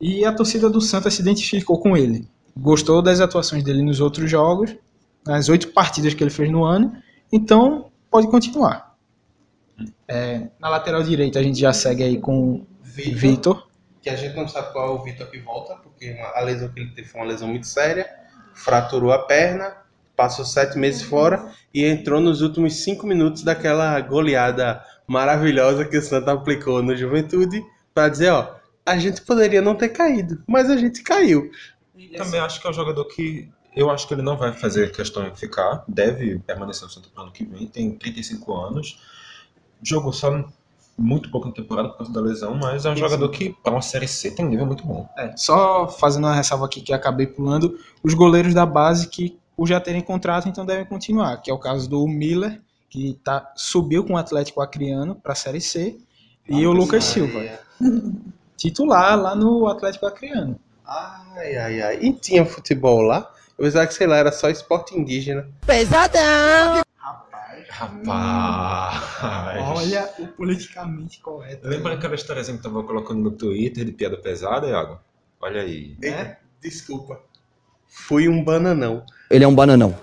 [0.00, 2.28] E a torcida do Santa se identificou com ele.
[2.56, 4.74] Gostou das atuações dele nos outros jogos,
[5.26, 6.92] nas oito partidas que ele fez no ano.
[7.32, 8.96] Então, pode continuar.
[10.08, 13.68] É, na lateral direita, a gente já segue aí com Vitor.
[14.02, 16.68] Que a gente não sabe qual é o Vitor que volta, porque uma- a lesão
[16.68, 18.08] que ele teve foi uma lesão muito séria,
[18.54, 19.76] fraturou a perna,
[20.16, 26.02] passou sete meses fora e entrou nos últimos cinco minutos daquela goleada maravilhosa que o
[26.02, 27.62] Santa aplicou no Juventude
[27.94, 31.50] para dizer, ó, a gente poderia não ter caído, mas a gente caiu.
[32.16, 35.26] Também acho que é um jogador que eu acho que ele não vai fazer questão
[35.26, 39.00] em ficar, deve permanecer no Santa pro ano que vem, tem 35 anos,
[39.82, 40.44] jogou só
[40.96, 43.72] muito pouco na temporada por causa da lesão, mas é um Sim, jogador que para
[43.72, 45.08] uma série C tem um nível muito bom.
[45.16, 49.66] É, só fazendo uma ressalva aqui que acabei pulando, os goleiros da base que, por
[49.66, 54.04] já terem contrato, então devem continuar, que é o caso do Miller, que tá, subiu
[54.04, 55.96] com o Atlético Acreano para a Série C,
[56.48, 57.60] e o Lucas Silva,
[58.56, 60.58] titular lá no Atlético Acreano.
[60.84, 61.98] Ai, ai, ai.
[62.02, 63.30] E tinha futebol lá?
[63.56, 65.48] Eu pensava que, sei lá, era só esporte indígena.
[65.64, 66.82] Pesadão!
[67.70, 69.00] Rapaz!
[69.62, 71.68] Olha o politicamente correto.
[71.68, 75.00] Lembra aquela historiazinha que tava colocando no Twitter de piada pesada, Iago?
[75.40, 75.96] Olha aí.
[76.02, 76.36] É?
[76.60, 77.20] Desculpa.
[77.86, 79.04] Fui um bananão.
[79.30, 79.96] Ele é um bananão.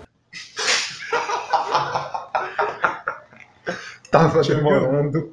[4.10, 5.32] Tava demorando.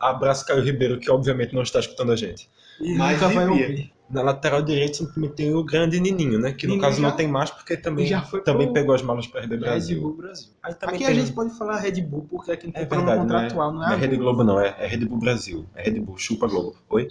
[0.00, 2.50] Abraço Caio Ribeiro, que obviamente não está escutando a gente.
[2.82, 3.92] E Mas nunca vai ouvir.
[4.10, 6.52] Na lateral direita simplesmente tem o grande Nininho, né?
[6.52, 8.94] Que no Nininho caso já- não tem mais porque também, já foi também pro pegou
[8.94, 10.00] as malas para RB Red Brasil.
[10.02, 10.48] Bull Brasil.
[10.62, 12.84] Aí também Aqui tem- a gente pode falar Red Bull porque é quem tem É
[12.86, 14.44] problema verdade, não é, contratual, não não é, é a Red Globo.
[14.44, 15.64] Não, é, é Red Bull Brasil.
[15.74, 16.76] É Red Bull, chupa Globo.
[16.90, 17.08] Oi?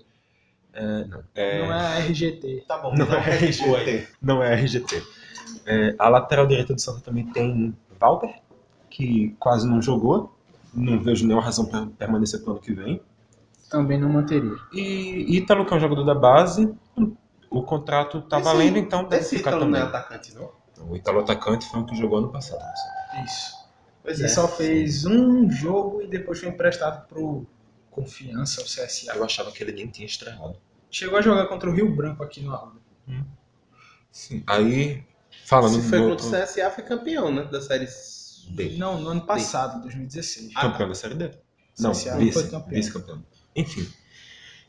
[0.74, 1.24] É, não.
[1.34, 2.64] É, Não é a RGT.
[2.68, 2.94] Tá bom.
[2.96, 4.08] não é RGT.
[4.22, 5.02] Não é RGT.
[5.66, 8.30] É, a lateral direita do Santa também tem Valber,
[8.92, 10.36] que quase não jogou.
[10.74, 13.02] Não vejo nenhuma razão para permanecer pro ano que vem.
[13.72, 14.54] Também não manteria.
[14.74, 16.72] E Ítalo, que é um jogador da base,
[17.50, 19.82] o contrato tá Esse- valendo, então deve Esse ficar Ítalo não também.
[19.82, 20.52] é atacante, não?
[20.90, 22.62] O Ítalo atacante foi o que jogou ano passado.
[23.26, 23.56] Isso.
[24.04, 24.32] Pois Ele é.
[24.32, 27.46] só fez um jogo e depois foi emprestado pro
[27.92, 29.14] Confiança, o CSA.
[29.16, 30.56] Eu achava que ele nem tinha estreado.
[30.90, 32.80] Chegou a jogar contra o Rio Branco aqui no Arruda.
[34.12, 34.44] Sim.
[34.48, 35.04] Aí,
[35.46, 37.44] falando Se foi contra o CSA, foi campeão, né?
[37.44, 37.88] Da série
[38.50, 38.76] B.
[38.78, 40.54] Não, no ano passado, 2016.
[40.54, 41.32] Campeão da Série D.
[41.80, 42.70] Não, CSA vice, foi campeão.
[42.70, 43.24] vice-campeão.
[43.56, 43.88] Enfim,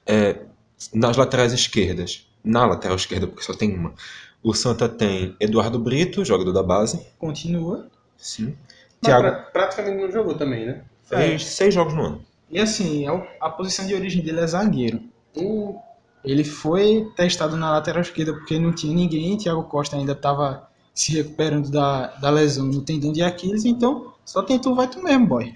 [0.06, 0.40] é,
[0.92, 3.94] nas laterais esquerdas, na lateral esquerda, porque só tem uma,
[4.42, 7.00] o Santa tem Eduardo Brito, jogador da base.
[7.18, 7.88] Continua.
[8.16, 8.56] Sim.
[9.00, 10.84] Thiago pra- praticamente não jogou também, né?
[11.04, 12.24] fez seis jogos no ano.
[12.50, 15.00] E assim, é o- a posição de origem dele é zagueiro.
[15.36, 15.76] Hum,
[16.24, 19.36] Ele foi testado na lateral esquerda porque não tinha ninguém.
[19.36, 23.64] Thiago Costa ainda estava se recuperando da, da lesão no tendão de Aquiles.
[23.64, 25.52] Então, só tem tu, vai tu mesmo, boy.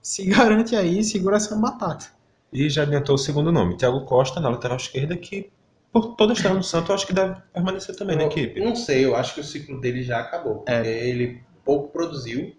[0.00, 2.06] Se garante aí, segura essa batata.
[2.52, 5.50] E já adiantou o segundo nome, Thiago Costa, na lateral esquerda, que
[5.92, 8.60] por toda a história do Santos, eu acho que deve permanecer também na eu equipe.
[8.60, 10.62] Não sei, eu acho que o ciclo dele já acabou.
[10.66, 10.86] É.
[10.86, 12.54] ele pouco produziu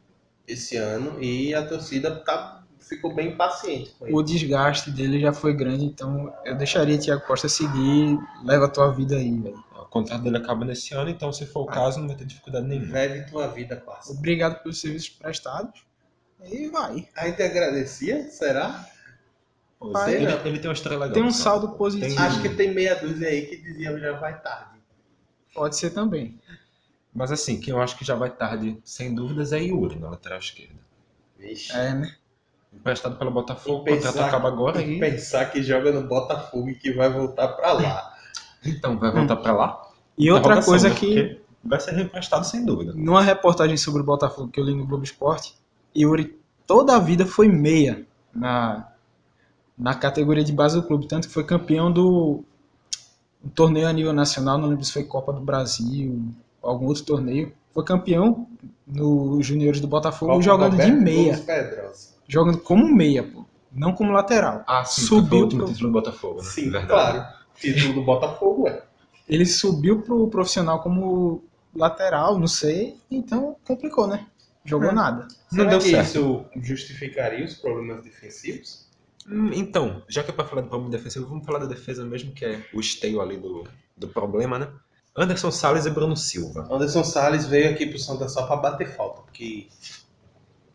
[0.48, 4.16] esse ano e a torcida tá, ficou bem paciente com ele.
[4.16, 8.18] O desgaste dele já foi grande, então eu deixaria Thiago Costa seguir.
[8.44, 9.64] Leva a tua vida aí, velho.
[9.76, 12.68] O contrato dele acaba nesse ano, então se for o caso, não vai ter dificuldade
[12.68, 13.08] nenhuma.
[13.08, 14.12] Vive tua vida, quase.
[14.12, 15.86] Obrigado pelos serviços prestados.
[16.44, 17.08] E vai.
[17.16, 18.30] Ainda agradecia?
[18.30, 18.86] Será?
[19.80, 21.14] Vai, ele, ele tem uma história legal.
[21.14, 22.16] Tem um saldo positivo.
[22.16, 24.80] Tem- Acho que tem meia dúzia aí que diziam já vai tarde.
[25.54, 26.40] Pode ser também.
[27.14, 30.40] Mas assim, quem eu acho que já vai tarde, sem dúvidas, é Yuri, na lateral
[30.40, 30.76] esquerda.
[31.38, 31.72] Vixe.
[31.74, 32.16] É, né?
[32.74, 36.70] Emprestado pelo Botafogo, o E contrato pensar- acaba agora e pensar que joga no Botafogo
[36.70, 38.14] e que vai voltar pra lá.
[38.66, 39.82] Então, vai voltar pra lá?
[40.18, 42.94] E outra coisa que, Vai ser reemprestado sem dúvida.
[42.96, 45.56] numa reportagem sobre o Botafogo que eu li no Globo Esporte,
[45.96, 48.88] Yuri toda a vida foi meia na,
[49.78, 52.44] na categoria de base do clube, tanto que foi campeão do
[53.44, 56.22] um torneio a nível nacional, não lembro se foi Copa do Brasil,
[56.62, 57.54] ou algum outro torneio.
[57.74, 58.48] Foi campeão
[58.86, 62.10] nos juniores do Botafogo Copa jogando de Roberto meia, Gomes Pedrosa.
[62.28, 64.64] jogando como meia, pô, não como lateral.
[64.68, 66.44] Ah, sim, Subiu o último pro- título do Botafogo, né?
[66.44, 66.88] Sim, Verdade.
[66.88, 67.26] claro.
[67.56, 68.82] Título do Botafogo, é.
[69.30, 71.44] Ele subiu pro profissional como
[71.76, 74.26] lateral, não sei, então complicou, né?
[74.66, 74.94] Jogou É.
[74.94, 75.28] nada.
[75.52, 76.08] Não Será deu que certo.
[76.08, 78.87] isso justificaria os problemas defensivos?
[79.28, 82.32] Hum, Então, já que é pra falar do problema defensivo, vamos falar da defesa mesmo,
[82.34, 84.70] que é o esteio ali do, do problema, né?
[85.16, 86.68] Anderson Salles e Bruno Silva.
[86.72, 89.68] Anderson Salles veio aqui pro Santa só pra bater falta, porque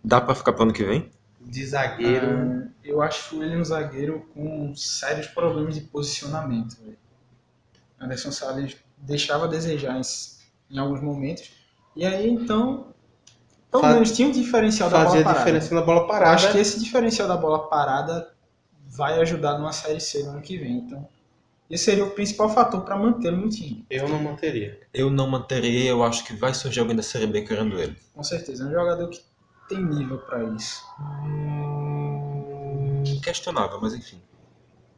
[0.05, 1.11] Dá pra ficar pro ano que vem?
[1.41, 2.27] de zagueiro.
[2.27, 6.77] Ah, eu acho ele um zagueiro com sérios problemas de posicionamento.
[8.01, 10.03] Anderson Salles deixava a desejar em,
[10.71, 11.51] em alguns momentos.
[11.95, 12.93] E aí, então,
[13.71, 15.39] pelo menos tinha um diferencial da bola fazia parada.
[15.45, 16.35] diferença na bola Eu parada.
[16.35, 18.32] acho que esse diferencial da bola parada
[18.93, 20.79] vai ajudar numa Série C no ano que vem.
[20.79, 21.09] Então,
[21.71, 23.87] esse seria o principal fator para mantê-lo no time.
[23.89, 24.79] Eu não manteria.
[24.93, 27.97] Eu não manteria, eu acho que vai surgir alguém da Série B querendo ele.
[28.15, 28.65] Com certeza.
[28.65, 29.23] É um jogador que
[29.69, 30.85] tem nível para isso.
[31.25, 34.21] Hum, questionável, mas enfim.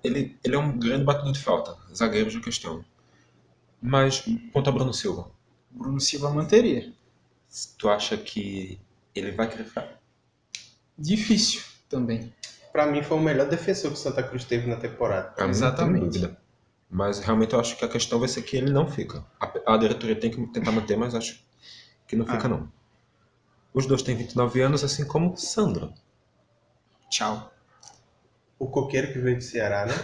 [0.03, 1.77] Ele, ele é um grande batedor de falta.
[1.95, 2.85] Zagueiro já questiono.
[3.81, 5.31] Mas, quanto a Bruno Silva,
[5.71, 6.93] Bruno Silva manteria.
[7.79, 8.81] tu acha que
[9.15, 10.01] ele vai querer ficar?
[10.99, 12.33] Difícil também.
[12.75, 15.29] Pra mim foi o melhor defensor que o Santa Cruz teve na temporada.
[15.29, 16.37] Mim, não Exatamente.
[16.91, 19.25] Mas realmente eu acho que a questão vai ser que ele não fica.
[19.41, 21.41] A, a diretoria tem que tentar manter, mas acho
[22.09, 22.49] que não fica, Ah.
[22.49, 22.69] não.
[23.73, 25.93] Os dois têm 29 anos, assim como Sandro.
[27.09, 27.53] Tchau.
[28.59, 29.95] O coqueiro que veio do Ceará, né?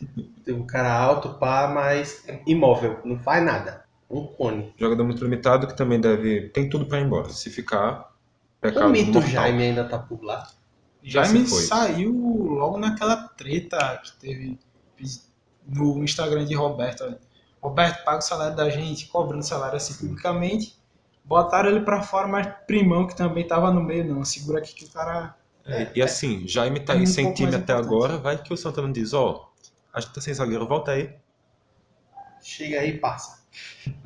[0.44, 3.84] Tem um cara alto, pá, mas imóvel, não faz nada.
[4.10, 4.74] Um cone.
[4.76, 6.50] Jogador muito limitado que também deve.
[6.50, 7.30] Tem tudo pra ir embora.
[7.30, 8.12] Se ficar,
[8.60, 9.30] pecado O mito mortal.
[9.30, 10.46] Jaime ainda tá por lá.
[11.02, 14.58] Já Jaime saiu logo naquela treta que teve
[15.66, 17.16] no Instagram de Roberto.
[17.60, 20.76] Roberto, paga o salário da gente, cobrando salário assim publicamente.
[21.24, 24.24] Botaram ele pra fora, mas Primão, que também tava no meio, não.
[24.24, 25.36] Segura aqui que o cara.
[25.64, 28.16] É, e assim, Jaime tá é aí sem time até agora.
[28.16, 29.52] Vai que o Santana diz: Ó,
[29.92, 31.14] a gente tá sem zagueiro, volta aí.
[32.40, 33.44] Chega aí e passa.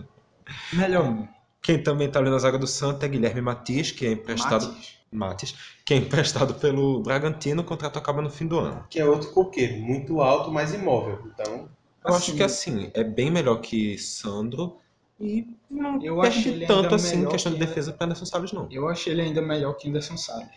[0.72, 1.28] Melhor.
[1.62, 4.66] Quem também tá ali na zaga do Santa é Guilherme Matias, que é emprestado.
[4.66, 4.98] Matias.
[5.14, 5.54] Matis,
[5.84, 8.84] que é emprestado pelo Bragantino, o contrato acaba no fim do ano.
[8.88, 11.18] Que é outro coqueiro, muito alto, mas imóvel.
[11.34, 11.68] Então,
[12.04, 14.78] Eu Assim, acho que assim, é bem melhor que Sandro
[15.20, 18.66] e não Eu perde tanto assim questão de que- defesa para Anderson Salles, não.
[18.72, 20.48] Eu achei ele ainda melhor que Anderson Salles.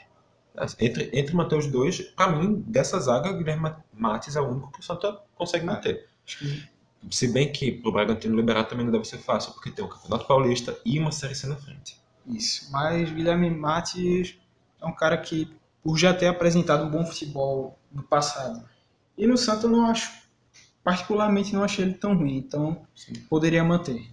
[0.80, 4.80] Entre, entre manter os dois, pra mim, dessa zaga, Guilherme Matis é o único que
[4.80, 6.08] o Santa consegue manter.
[6.26, 6.64] Acho que
[7.10, 10.26] Se bem que pro Bragantino liberar também não deve ser fácil, porque tem o Campeonato
[10.26, 12.00] Paulista e uma Série C na frente.
[12.28, 12.72] Isso.
[12.72, 14.36] Mas Guilherme Mates
[14.82, 18.64] é um cara que, por já ter apresentado um bom futebol no passado,
[19.18, 20.12] e no Santos eu não acho,
[20.84, 22.86] particularmente não achei ele tão ruim, então
[23.30, 24.10] poderia manter.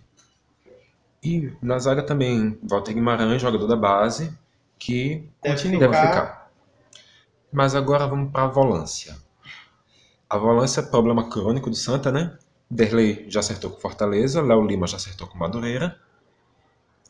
[1.22, 4.36] E na zaga também, Walter Guimarães, jogador da base,
[4.78, 5.78] que Deve ficar.
[5.78, 6.52] deve ficar.
[7.52, 9.16] Mas agora vamos para a volância.
[10.28, 12.36] A volância é problema crônico do Santa, né?
[12.74, 16.00] Derlei já acertou com Fortaleza, Léo Lima já acertou com Madureira.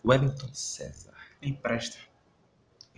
[0.04, 1.12] Wellington César.
[1.40, 1.98] Empresta.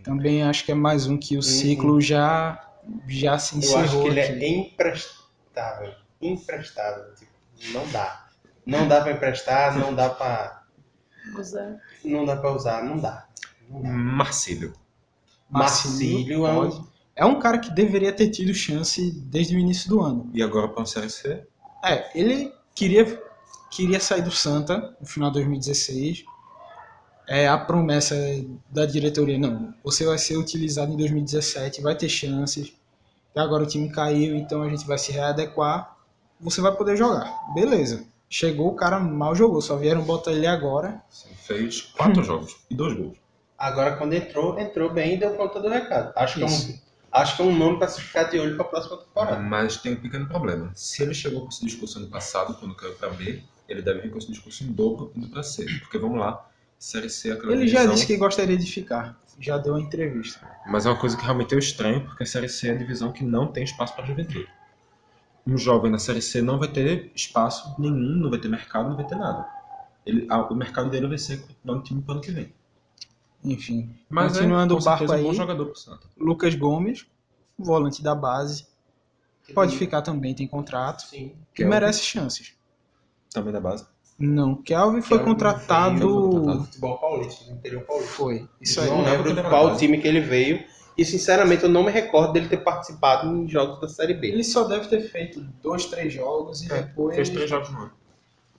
[0.02, 2.58] Também acho que é mais um que o ciclo já,
[3.06, 4.44] já se eu acho que encerrou ele aqui.
[4.44, 5.94] é emprestável.
[6.22, 7.14] Emprestável.
[7.14, 7.30] Tipo,
[7.72, 8.26] não dá.
[8.64, 10.62] Não dá pra emprestar, não dá pra.
[11.38, 11.76] Usar.
[12.02, 13.26] Não dá pra usar, não dá.
[13.68, 13.88] Não dá.
[13.90, 14.72] Marcílio.
[15.50, 16.86] Marcílio é um-
[17.16, 20.30] é um cara que deveria ter tido chance desde o início do ano.
[20.32, 21.46] E agora para a Série C?
[21.85, 23.22] É, ele queria,
[23.70, 26.24] queria sair do Santa no final de 2016.
[27.28, 28.14] É a promessa
[28.70, 32.72] da diretoria, não, você vai ser utilizado em 2017, vai ter chances.
[33.35, 35.97] E agora o time caiu, então a gente vai se readequar.
[36.41, 37.32] Você vai poder jogar.
[37.55, 38.05] Beleza.
[38.28, 41.03] Chegou, o cara mal jogou, só vieram botar ele agora.
[41.47, 43.16] Fez quatro jogos e dois gols.
[43.57, 46.12] Agora, quando entrou, entrou bem e deu conta do recado.
[46.16, 46.72] Acho que, é Isso.
[46.72, 46.78] um,
[47.14, 49.40] acho que é um nome pra se ficar de olho pra próxima temporada.
[49.40, 50.70] Mas tem um pequeno problema.
[50.74, 54.10] Se ele chegou com esse discurso ano passado, quando caiu para B, ele deve vir
[54.10, 55.64] com esse discurso em dobro indo para C.
[55.80, 56.46] Porque vamos lá,
[56.78, 59.18] Série C é aquela Ele já divisão- disse que gostaria de ficar.
[59.40, 60.46] Já deu uma entrevista.
[60.66, 63.10] Mas é uma coisa que realmente eu estranho, porque a Série C é a divisão
[63.10, 64.46] que não tem espaço para juventude.
[65.46, 68.96] Um jovem na Série C não vai ter espaço nenhum, não vai ter mercado, não
[68.96, 69.46] vai ter nada.
[70.06, 72.52] Ele, a- o mercado dele vai ser continuar no time para ano que vem.
[73.45, 75.20] Enfim, Mas continuando é, o barco aí.
[75.20, 76.09] um bom jogador pro Santa.
[76.16, 77.07] Lucas Gomes,
[77.59, 78.66] volante da base.
[79.53, 81.03] Pode ficar também, tem contrato.
[81.03, 81.32] Sim.
[81.55, 82.55] Que merece chances.
[83.30, 83.86] Também da base.
[84.18, 85.99] Não, Kelvin foi Kelvin contratado.
[85.99, 88.12] veio do futebol paulista, do interior paulista.
[88.12, 88.49] Foi.
[88.61, 88.88] Isso aí.
[88.88, 90.64] não lembro de qual time que ele veio.
[90.97, 94.28] E sinceramente eu não me recordo dele ter participado em jogos da Série B.
[94.28, 97.16] Ele só deve ter feito dois, três jogos e depois.
[97.16, 97.92] Fez três jogos no ano.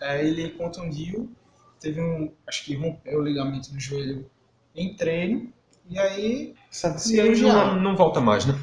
[0.01, 1.31] É, ele contundiu,
[1.79, 2.29] teve um.
[2.45, 4.29] Acho que rompeu o ligamento do joelho
[4.75, 5.51] em treino.
[5.89, 6.55] E aí.
[6.71, 8.53] Se E aí não, não volta mais, né?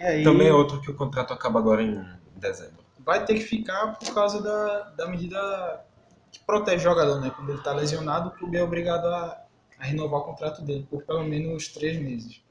[0.00, 2.04] É, aí, Também é outro que o contrato acaba agora em
[2.36, 2.82] dezembro.
[2.98, 5.84] vai ter que ficar por causa da, da medida
[6.32, 7.30] que protege o jogador, né?
[7.36, 9.44] Quando ele está lesionado, o clube é obrigado a,
[9.78, 12.42] a renovar o contrato dele por pelo menos três meses.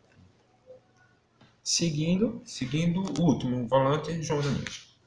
[1.63, 4.97] Seguindo, Seguindo o último volante, João Daniels.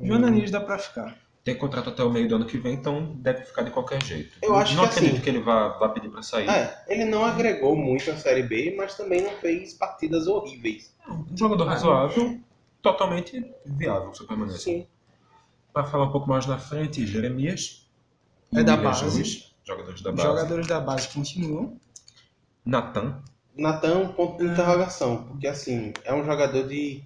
[0.00, 1.16] João Daniels dá pra ficar.
[1.44, 4.38] Tem contrato até o meio do ano que vem, então deve ficar de qualquer jeito.
[4.40, 6.48] Eu acho não que acredito assim- que ele vá, vá pedir pra sair.
[6.48, 10.94] É, ele não agregou muito a Série B, mas também não fez partidas horríveis.
[11.08, 12.38] Um jogador razoável,
[12.80, 14.60] totalmente viável sua permanência.
[14.60, 14.86] Sim.
[15.72, 17.88] Para falar um pouco mais na frente, Jeremias.
[18.54, 19.10] É da base.
[19.10, 20.28] Juiz, jogadores da Os base.
[20.28, 21.76] jogadores da base continuam.
[22.64, 23.20] Natan.
[23.56, 27.02] Natan, um ponto de interrogação, porque assim, é um jogador de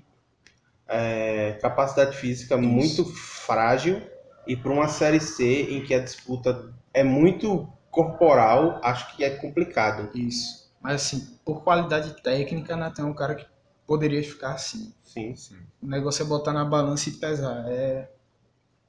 [0.86, 4.02] é, capacidade física muito frágil
[4.46, 9.30] e para uma Série C em que a disputa é muito corporal, acho que é
[9.30, 10.10] complicado.
[10.16, 10.70] Isso.
[10.80, 13.46] Mas assim, por qualidade técnica, Natan é um cara que
[13.86, 14.92] poderia ficar assim.
[15.02, 15.34] Sim.
[15.82, 17.64] O negócio é botar na balança e pesar.
[17.68, 18.08] É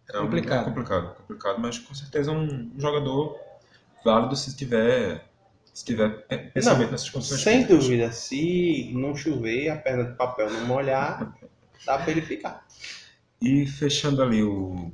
[0.10, 0.62] É Complicado.
[0.62, 3.38] é complicado, complicado, mas com certeza é um jogador
[4.05, 5.26] válido se tiver,
[5.74, 7.41] se tiver pe- pensamento nessas condições.
[7.41, 7.84] sem físicas.
[7.84, 11.38] dúvida, se não chover, a perna de papel não molhar,
[11.86, 12.66] dá para ele ficar.
[13.41, 14.91] E fechando ali o,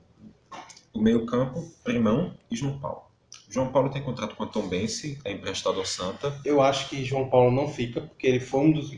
[0.94, 3.04] o meio-campo, Primão e João Paulo.
[3.50, 6.40] João Paulo tem contrato com a Tom Bense, é emprestado ao Santa.
[6.46, 8.92] Eu acho que João Paulo não fica, porque ele foi um dos,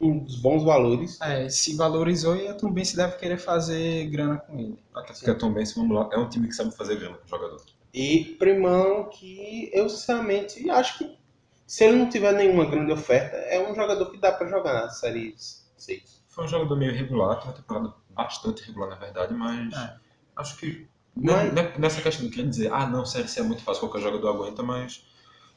[0.00, 1.20] um dos bons valores.
[1.20, 4.78] É, se valorizou e também se deve querer fazer grana com ele.
[4.94, 7.24] Até porque a Tom Bense, vamos lá, é um time que sabe fazer grana com
[7.24, 7.62] o jogador.
[7.94, 11.16] E Primão, que eu sinceramente acho que
[11.66, 14.90] se ele não tiver nenhuma grande oferta, é um jogador que dá para jogar na
[14.90, 15.34] Série
[15.76, 16.22] 6.
[16.28, 19.96] Foi um jogador meio irregular, tem uma temporada bastante irregular na verdade, mas É.
[20.36, 20.86] acho que
[21.16, 24.02] Mas- né, nessa questão não queria dizer, ah não, Série C é muito fácil, qualquer
[24.02, 25.02] jogador aguenta, mas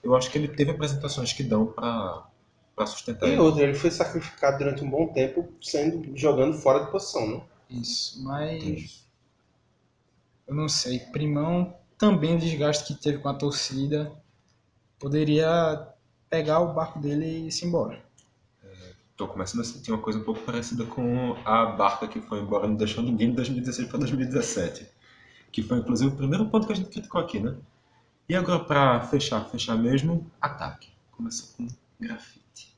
[0.01, 2.25] eu acho que ele teve apresentações que dão pra,
[2.75, 3.41] pra sustentar E ele.
[3.41, 7.41] outro, ele foi sacrificado durante um bom tempo sendo jogando fora de posição, né?
[7.69, 9.05] Isso, mas
[10.47, 10.99] eu não sei.
[10.99, 14.11] Primão também o desgaste que teve com a torcida
[14.97, 15.87] poderia
[16.29, 18.01] pegar o barco dele e ir-se embora.
[19.15, 22.65] Tô começando a sentir uma coisa um pouco parecida com a barca que foi embora
[22.67, 24.87] não deixou ninguém de 2016 para 2017.
[25.51, 27.55] Que foi inclusive o primeiro ponto que a gente criticou aqui, né?
[28.27, 30.89] E agora pra fechar, fechar mesmo, ataque.
[31.11, 31.67] Começa com
[31.99, 32.77] grafite.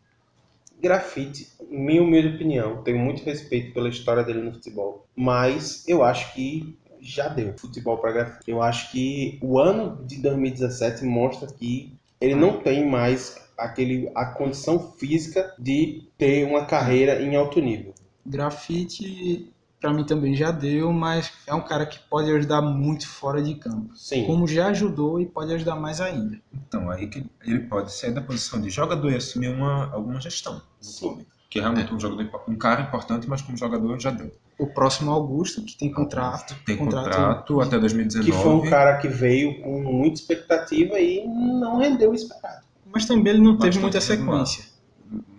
[0.81, 6.33] Grafite, minha humilde opinião, tenho muito respeito pela história dele no futebol, mas eu acho
[6.33, 8.49] que já deu futebol para Grafite.
[8.49, 14.25] Eu acho que o ano de 2017 mostra que ele não tem mais aquele a
[14.25, 17.93] condição física de ter uma carreira em alto nível.
[18.25, 19.51] Grafite,
[19.81, 23.55] pra mim também já deu, mas é um cara que pode ajudar muito fora de
[23.55, 23.89] campo.
[23.95, 24.25] Sim.
[24.25, 26.39] Como já ajudou e pode ajudar mais ainda.
[26.53, 30.61] Então, aí que ele pode sair da posição de jogador e assumir uma, alguma gestão
[30.99, 31.27] clube.
[31.49, 34.31] Que é realmente um, jogador, um cara importante, mas como jogador já deu.
[34.57, 36.55] O próximo Augusto, que tem contrato.
[36.65, 38.31] Tem contrato, até 2019.
[38.31, 42.63] Que foi um cara que veio com muita expectativa e não rendeu o esperado.
[42.93, 44.63] Mas também ele não teve Bastante muita sequência.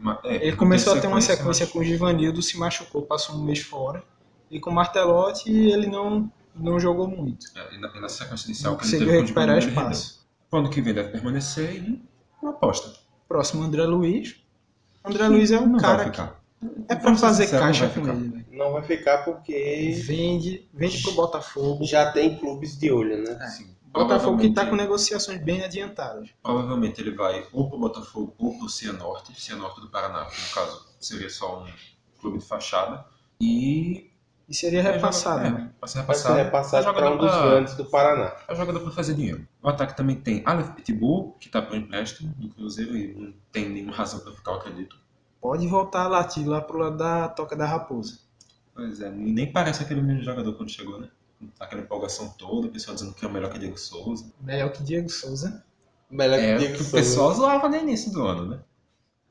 [0.01, 3.37] Ma- é, Ele começou a ter uma sequência mas- com o Givanildo, se machucou, passou
[3.37, 4.03] um mês fora.
[4.53, 7.47] E com o Martelotti ele não, não jogou muito.
[7.57, 10.27] É, e na, e na sequência inicial que ele conseguiu teve o recuperar espaço.
[10.53, 12.03] ano que vem deve permanecer e
[12.41, 12.93] uma aposta.
[13.27, 14.37] Próximo, André Luiz.
[15.05, 18.29] André Luiz é um não cara vai que é ser fazer sinceros, caixa com ele.
[18.29, 18.47] velho.
[18.53, 21.85] Não vai ficar porque Vende, vende pro Botafogo.
[21.85, 23.49] já tem clubes de olho, né?
[23.49, 23.73] Sim.
[23.93, 26.29] Botafogo que tá Provavelmente- com negociações bem adiantadas.
[26.43, 30.87] Provavelmente ele vai ou pro Botafogo ou pro Cianorte, Cianorte do Paraná, que no caso
[31.01, 31.67] seria só um
[32.21, 33.05] clube de fachada.
[33.41, 34.12] E.
[34.53, 35.71] E seria repassado, É, né?
[35.81, 36.35] vai ser Vai ser repassado.
[36.37, 38.37] repassado É para um dos pra- grandes do Paraná.
[38.47, 39.49] É jogador para fazer dinheiro.
[39.63, 43.67] O ataque também tem Aleph Pitbull, que tá por empréstimo no Cruzeiro e não tem
[43.71, 44.95] nenhuma razão para ficar, eu acredito.
[45.41, 48.19] Pode voltar a latir lá pro lado da Toca da Raposa.
[48.75, 51.09] Pois é, e nem parece aquele mesmo jogador quando chegou, né?
[51.59, 54.31] Aquela empolgação toda, o pessoal dizendo que é o melhor que Diego Souza.
[54.39, 55.65] Melhor que Diego Souza.
[56.11, 56.97] Melhor É, que o Diego que o Souza.
[56.99, 58.59] pessoal zoava no início do ano, né?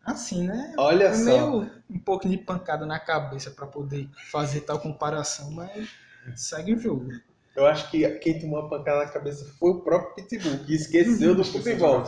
[0.03, 0.73] Assim, né?
[0.77, 1.23] Olha É só.
[1.25, 5.89] meio um pouco de pancada na cabeça pra poder fazer tal comparação, mas
[6.35, 7.09] segue o jogo.
[7.55, 11.35] Eu acho que quem tomou a pancada na cabeça foi o próprio Pitbull, que esqueceu
[11.35, 12.01] do futebol.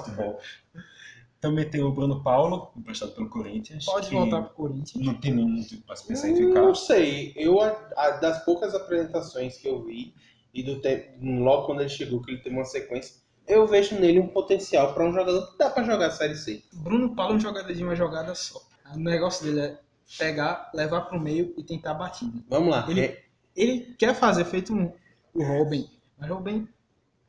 [1.42, 3.84] Também tem o Bruno Paulo, emprestado pelo Corinthians.
[3.84, 5.06] Pode voltar pro Corinthians.
[5.06, 6.62] Não tem nenhum motivo para se pensar em ficar.
[6.62, 7.34] Não sei.
[7.36, 10.14] Eu, a- a- das poucas apresentações que eu vi,
[10.54, 13.16] e do tempo, logo quando ele chegou, que ele teve uma sequência,
[13.48, 16.62] eu vejo nele um potencial para um jogador que dá para jogar a Série C.
[16.74, 18.60] Bruno Paulo é um jogador de uma jogada só.
[18.94, 19.78] O negócio dele é
[20.18, 22.38] pegar, levar pro meio e tentar a batida.
[22.50, 22.86] Vamos lá.
[22.90, 23.24] Ele, É-
[23.56, 24.92] ele quer fazer feito um,
[25.34, 25.88] o Robin,
[26.18, 26.68] mas o Robin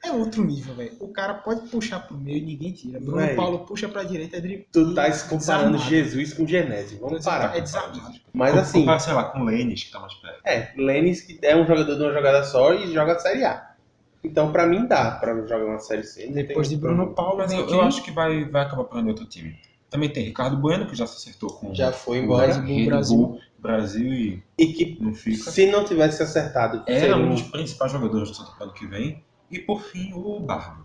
[0.02, 0.92] é outro nível, velho.
[1.00, 3.00] O cara pode puxar pro meio e ninguém tira.
[3.00, 3.34] Bruno Véi.
[3.36, 5.78] Paulo puxa pra direita, ele tu tá comparando desarmado.
[5.78, 6.98] Jesus com Genésio.
[7.00, 7.56] Vamos parar.
[7.56, 8.14] É desarmado.
[8.32, 10.40] Mas assim, Comparar, sei lá, com o Lênis, que tá mais perto.
[10.44, 13.73] é, Lênis que é um jogador de uma jogada só e joga a Série A.
[14.24, 16.26] Então, pra mim, dá pra jogar uma Série C.
[16.28, 17.14] Depois de Bruno problema.
[17.14, 19.56] Paulo, Mas eu, eu acho que vai, vai acabar parando outro time.
[19.90, 22.56] Também tem Ricardo Bueno, que já se acertou com Já foi embora.
[22.58, 23.16] o Red Brasil.
[23.16, 25.50] Bull Brasil e E que não fica.
[25.50, 28.86] se não tivesse acertado, Era seria um dos principais jogadores do Santa Cruz ano que
[28.86, 29.22] vem.
[29.50, 30.84] E por fim, o Barba.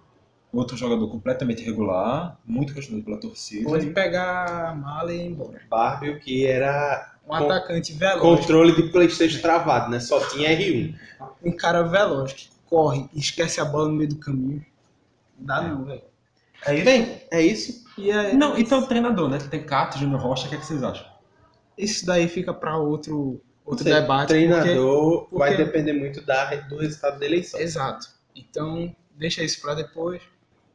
[0.54, 3.70] Outro jogador completamente regular, muito questionado pela torcida.
[3.70, 5.62] Pode pegar a mala e ir embora.
[5.70, 8.20] Bárbio que era Um atacante veloz.
[8.22, 10.00] controle de Playstation travado, né?
[10.00, 10.96] Só tinha R1.
[11.44, 14.65] Um cara veloz que corre e esquece a bola no meio do caminho.
[15.38, 16.03] Não dá não, velho.
[16.65, 16.86] É isso?
[16.86, 17.86] Bem, é isso.
[17.97, 19.38] E é, Não, então o treinador, né?
[19.38, 21.07] Tem Cato, Júnior Rocha, o que, é que vocês acham?
[21.78, 24.28] isso daí fica pra outro, outro Sei, debate.
[24.28, 27.57] treinador porque- vai porque- depender muito da, do resultado da eleição.
[27.59, 28.05] Exato.
[28.36, 30.22] Então, deixa isso pra depois.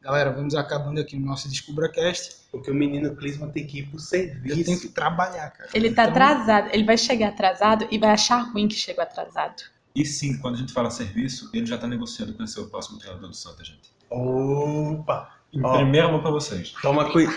[0.01, 2.37] Galera, vamos acabando aqui o nosso DescubraCast.
[2.51, 4.33] Porque o menino Clisma tem que ir pro Eu tenho
[4.65, 4.81] serviço.
[4.81, 5.69] que trabalhar, cara.
[5.73, 6.69] Ele tá Então, atrasado.
[6.73, 9.61] Ele vai chegar atrasado e vai achar ruim que chegou atrasado.
[9.95, 12.99] E sim, quando a gente fala serviço, ele já tá negociando com ser o próximo
[12.99, 13.91] treinador do Santa, gente.
[14.09, 15.29] Opa!
[15.53, 15.77] Em Ó.
[15.77, 16.73] primeira mão pra vocês.
[16.81, 17.29] Toma, cui-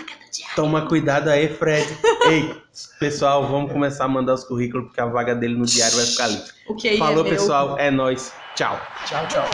[0.55, 1.87] Toma cuidado aí, Fred.
[2.29, 2.61] Ei,
[2.99, 6.25] pessoal, vamos começar a mandar os currículos porque a vaga dele no diário vai ficar
[6.25, 6.43] ali.
[6.67, 7.31] O que aí Falou, é meu.
[7.37, 7.77] pessoal.
[7.79, 8.33] É nóis.
[8.55, 8.77] Tchau.
[9.05, 9.45] Tchau, tchau.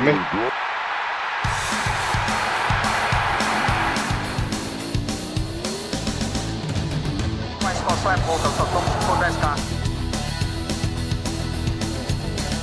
[0.00, 0.18] Uma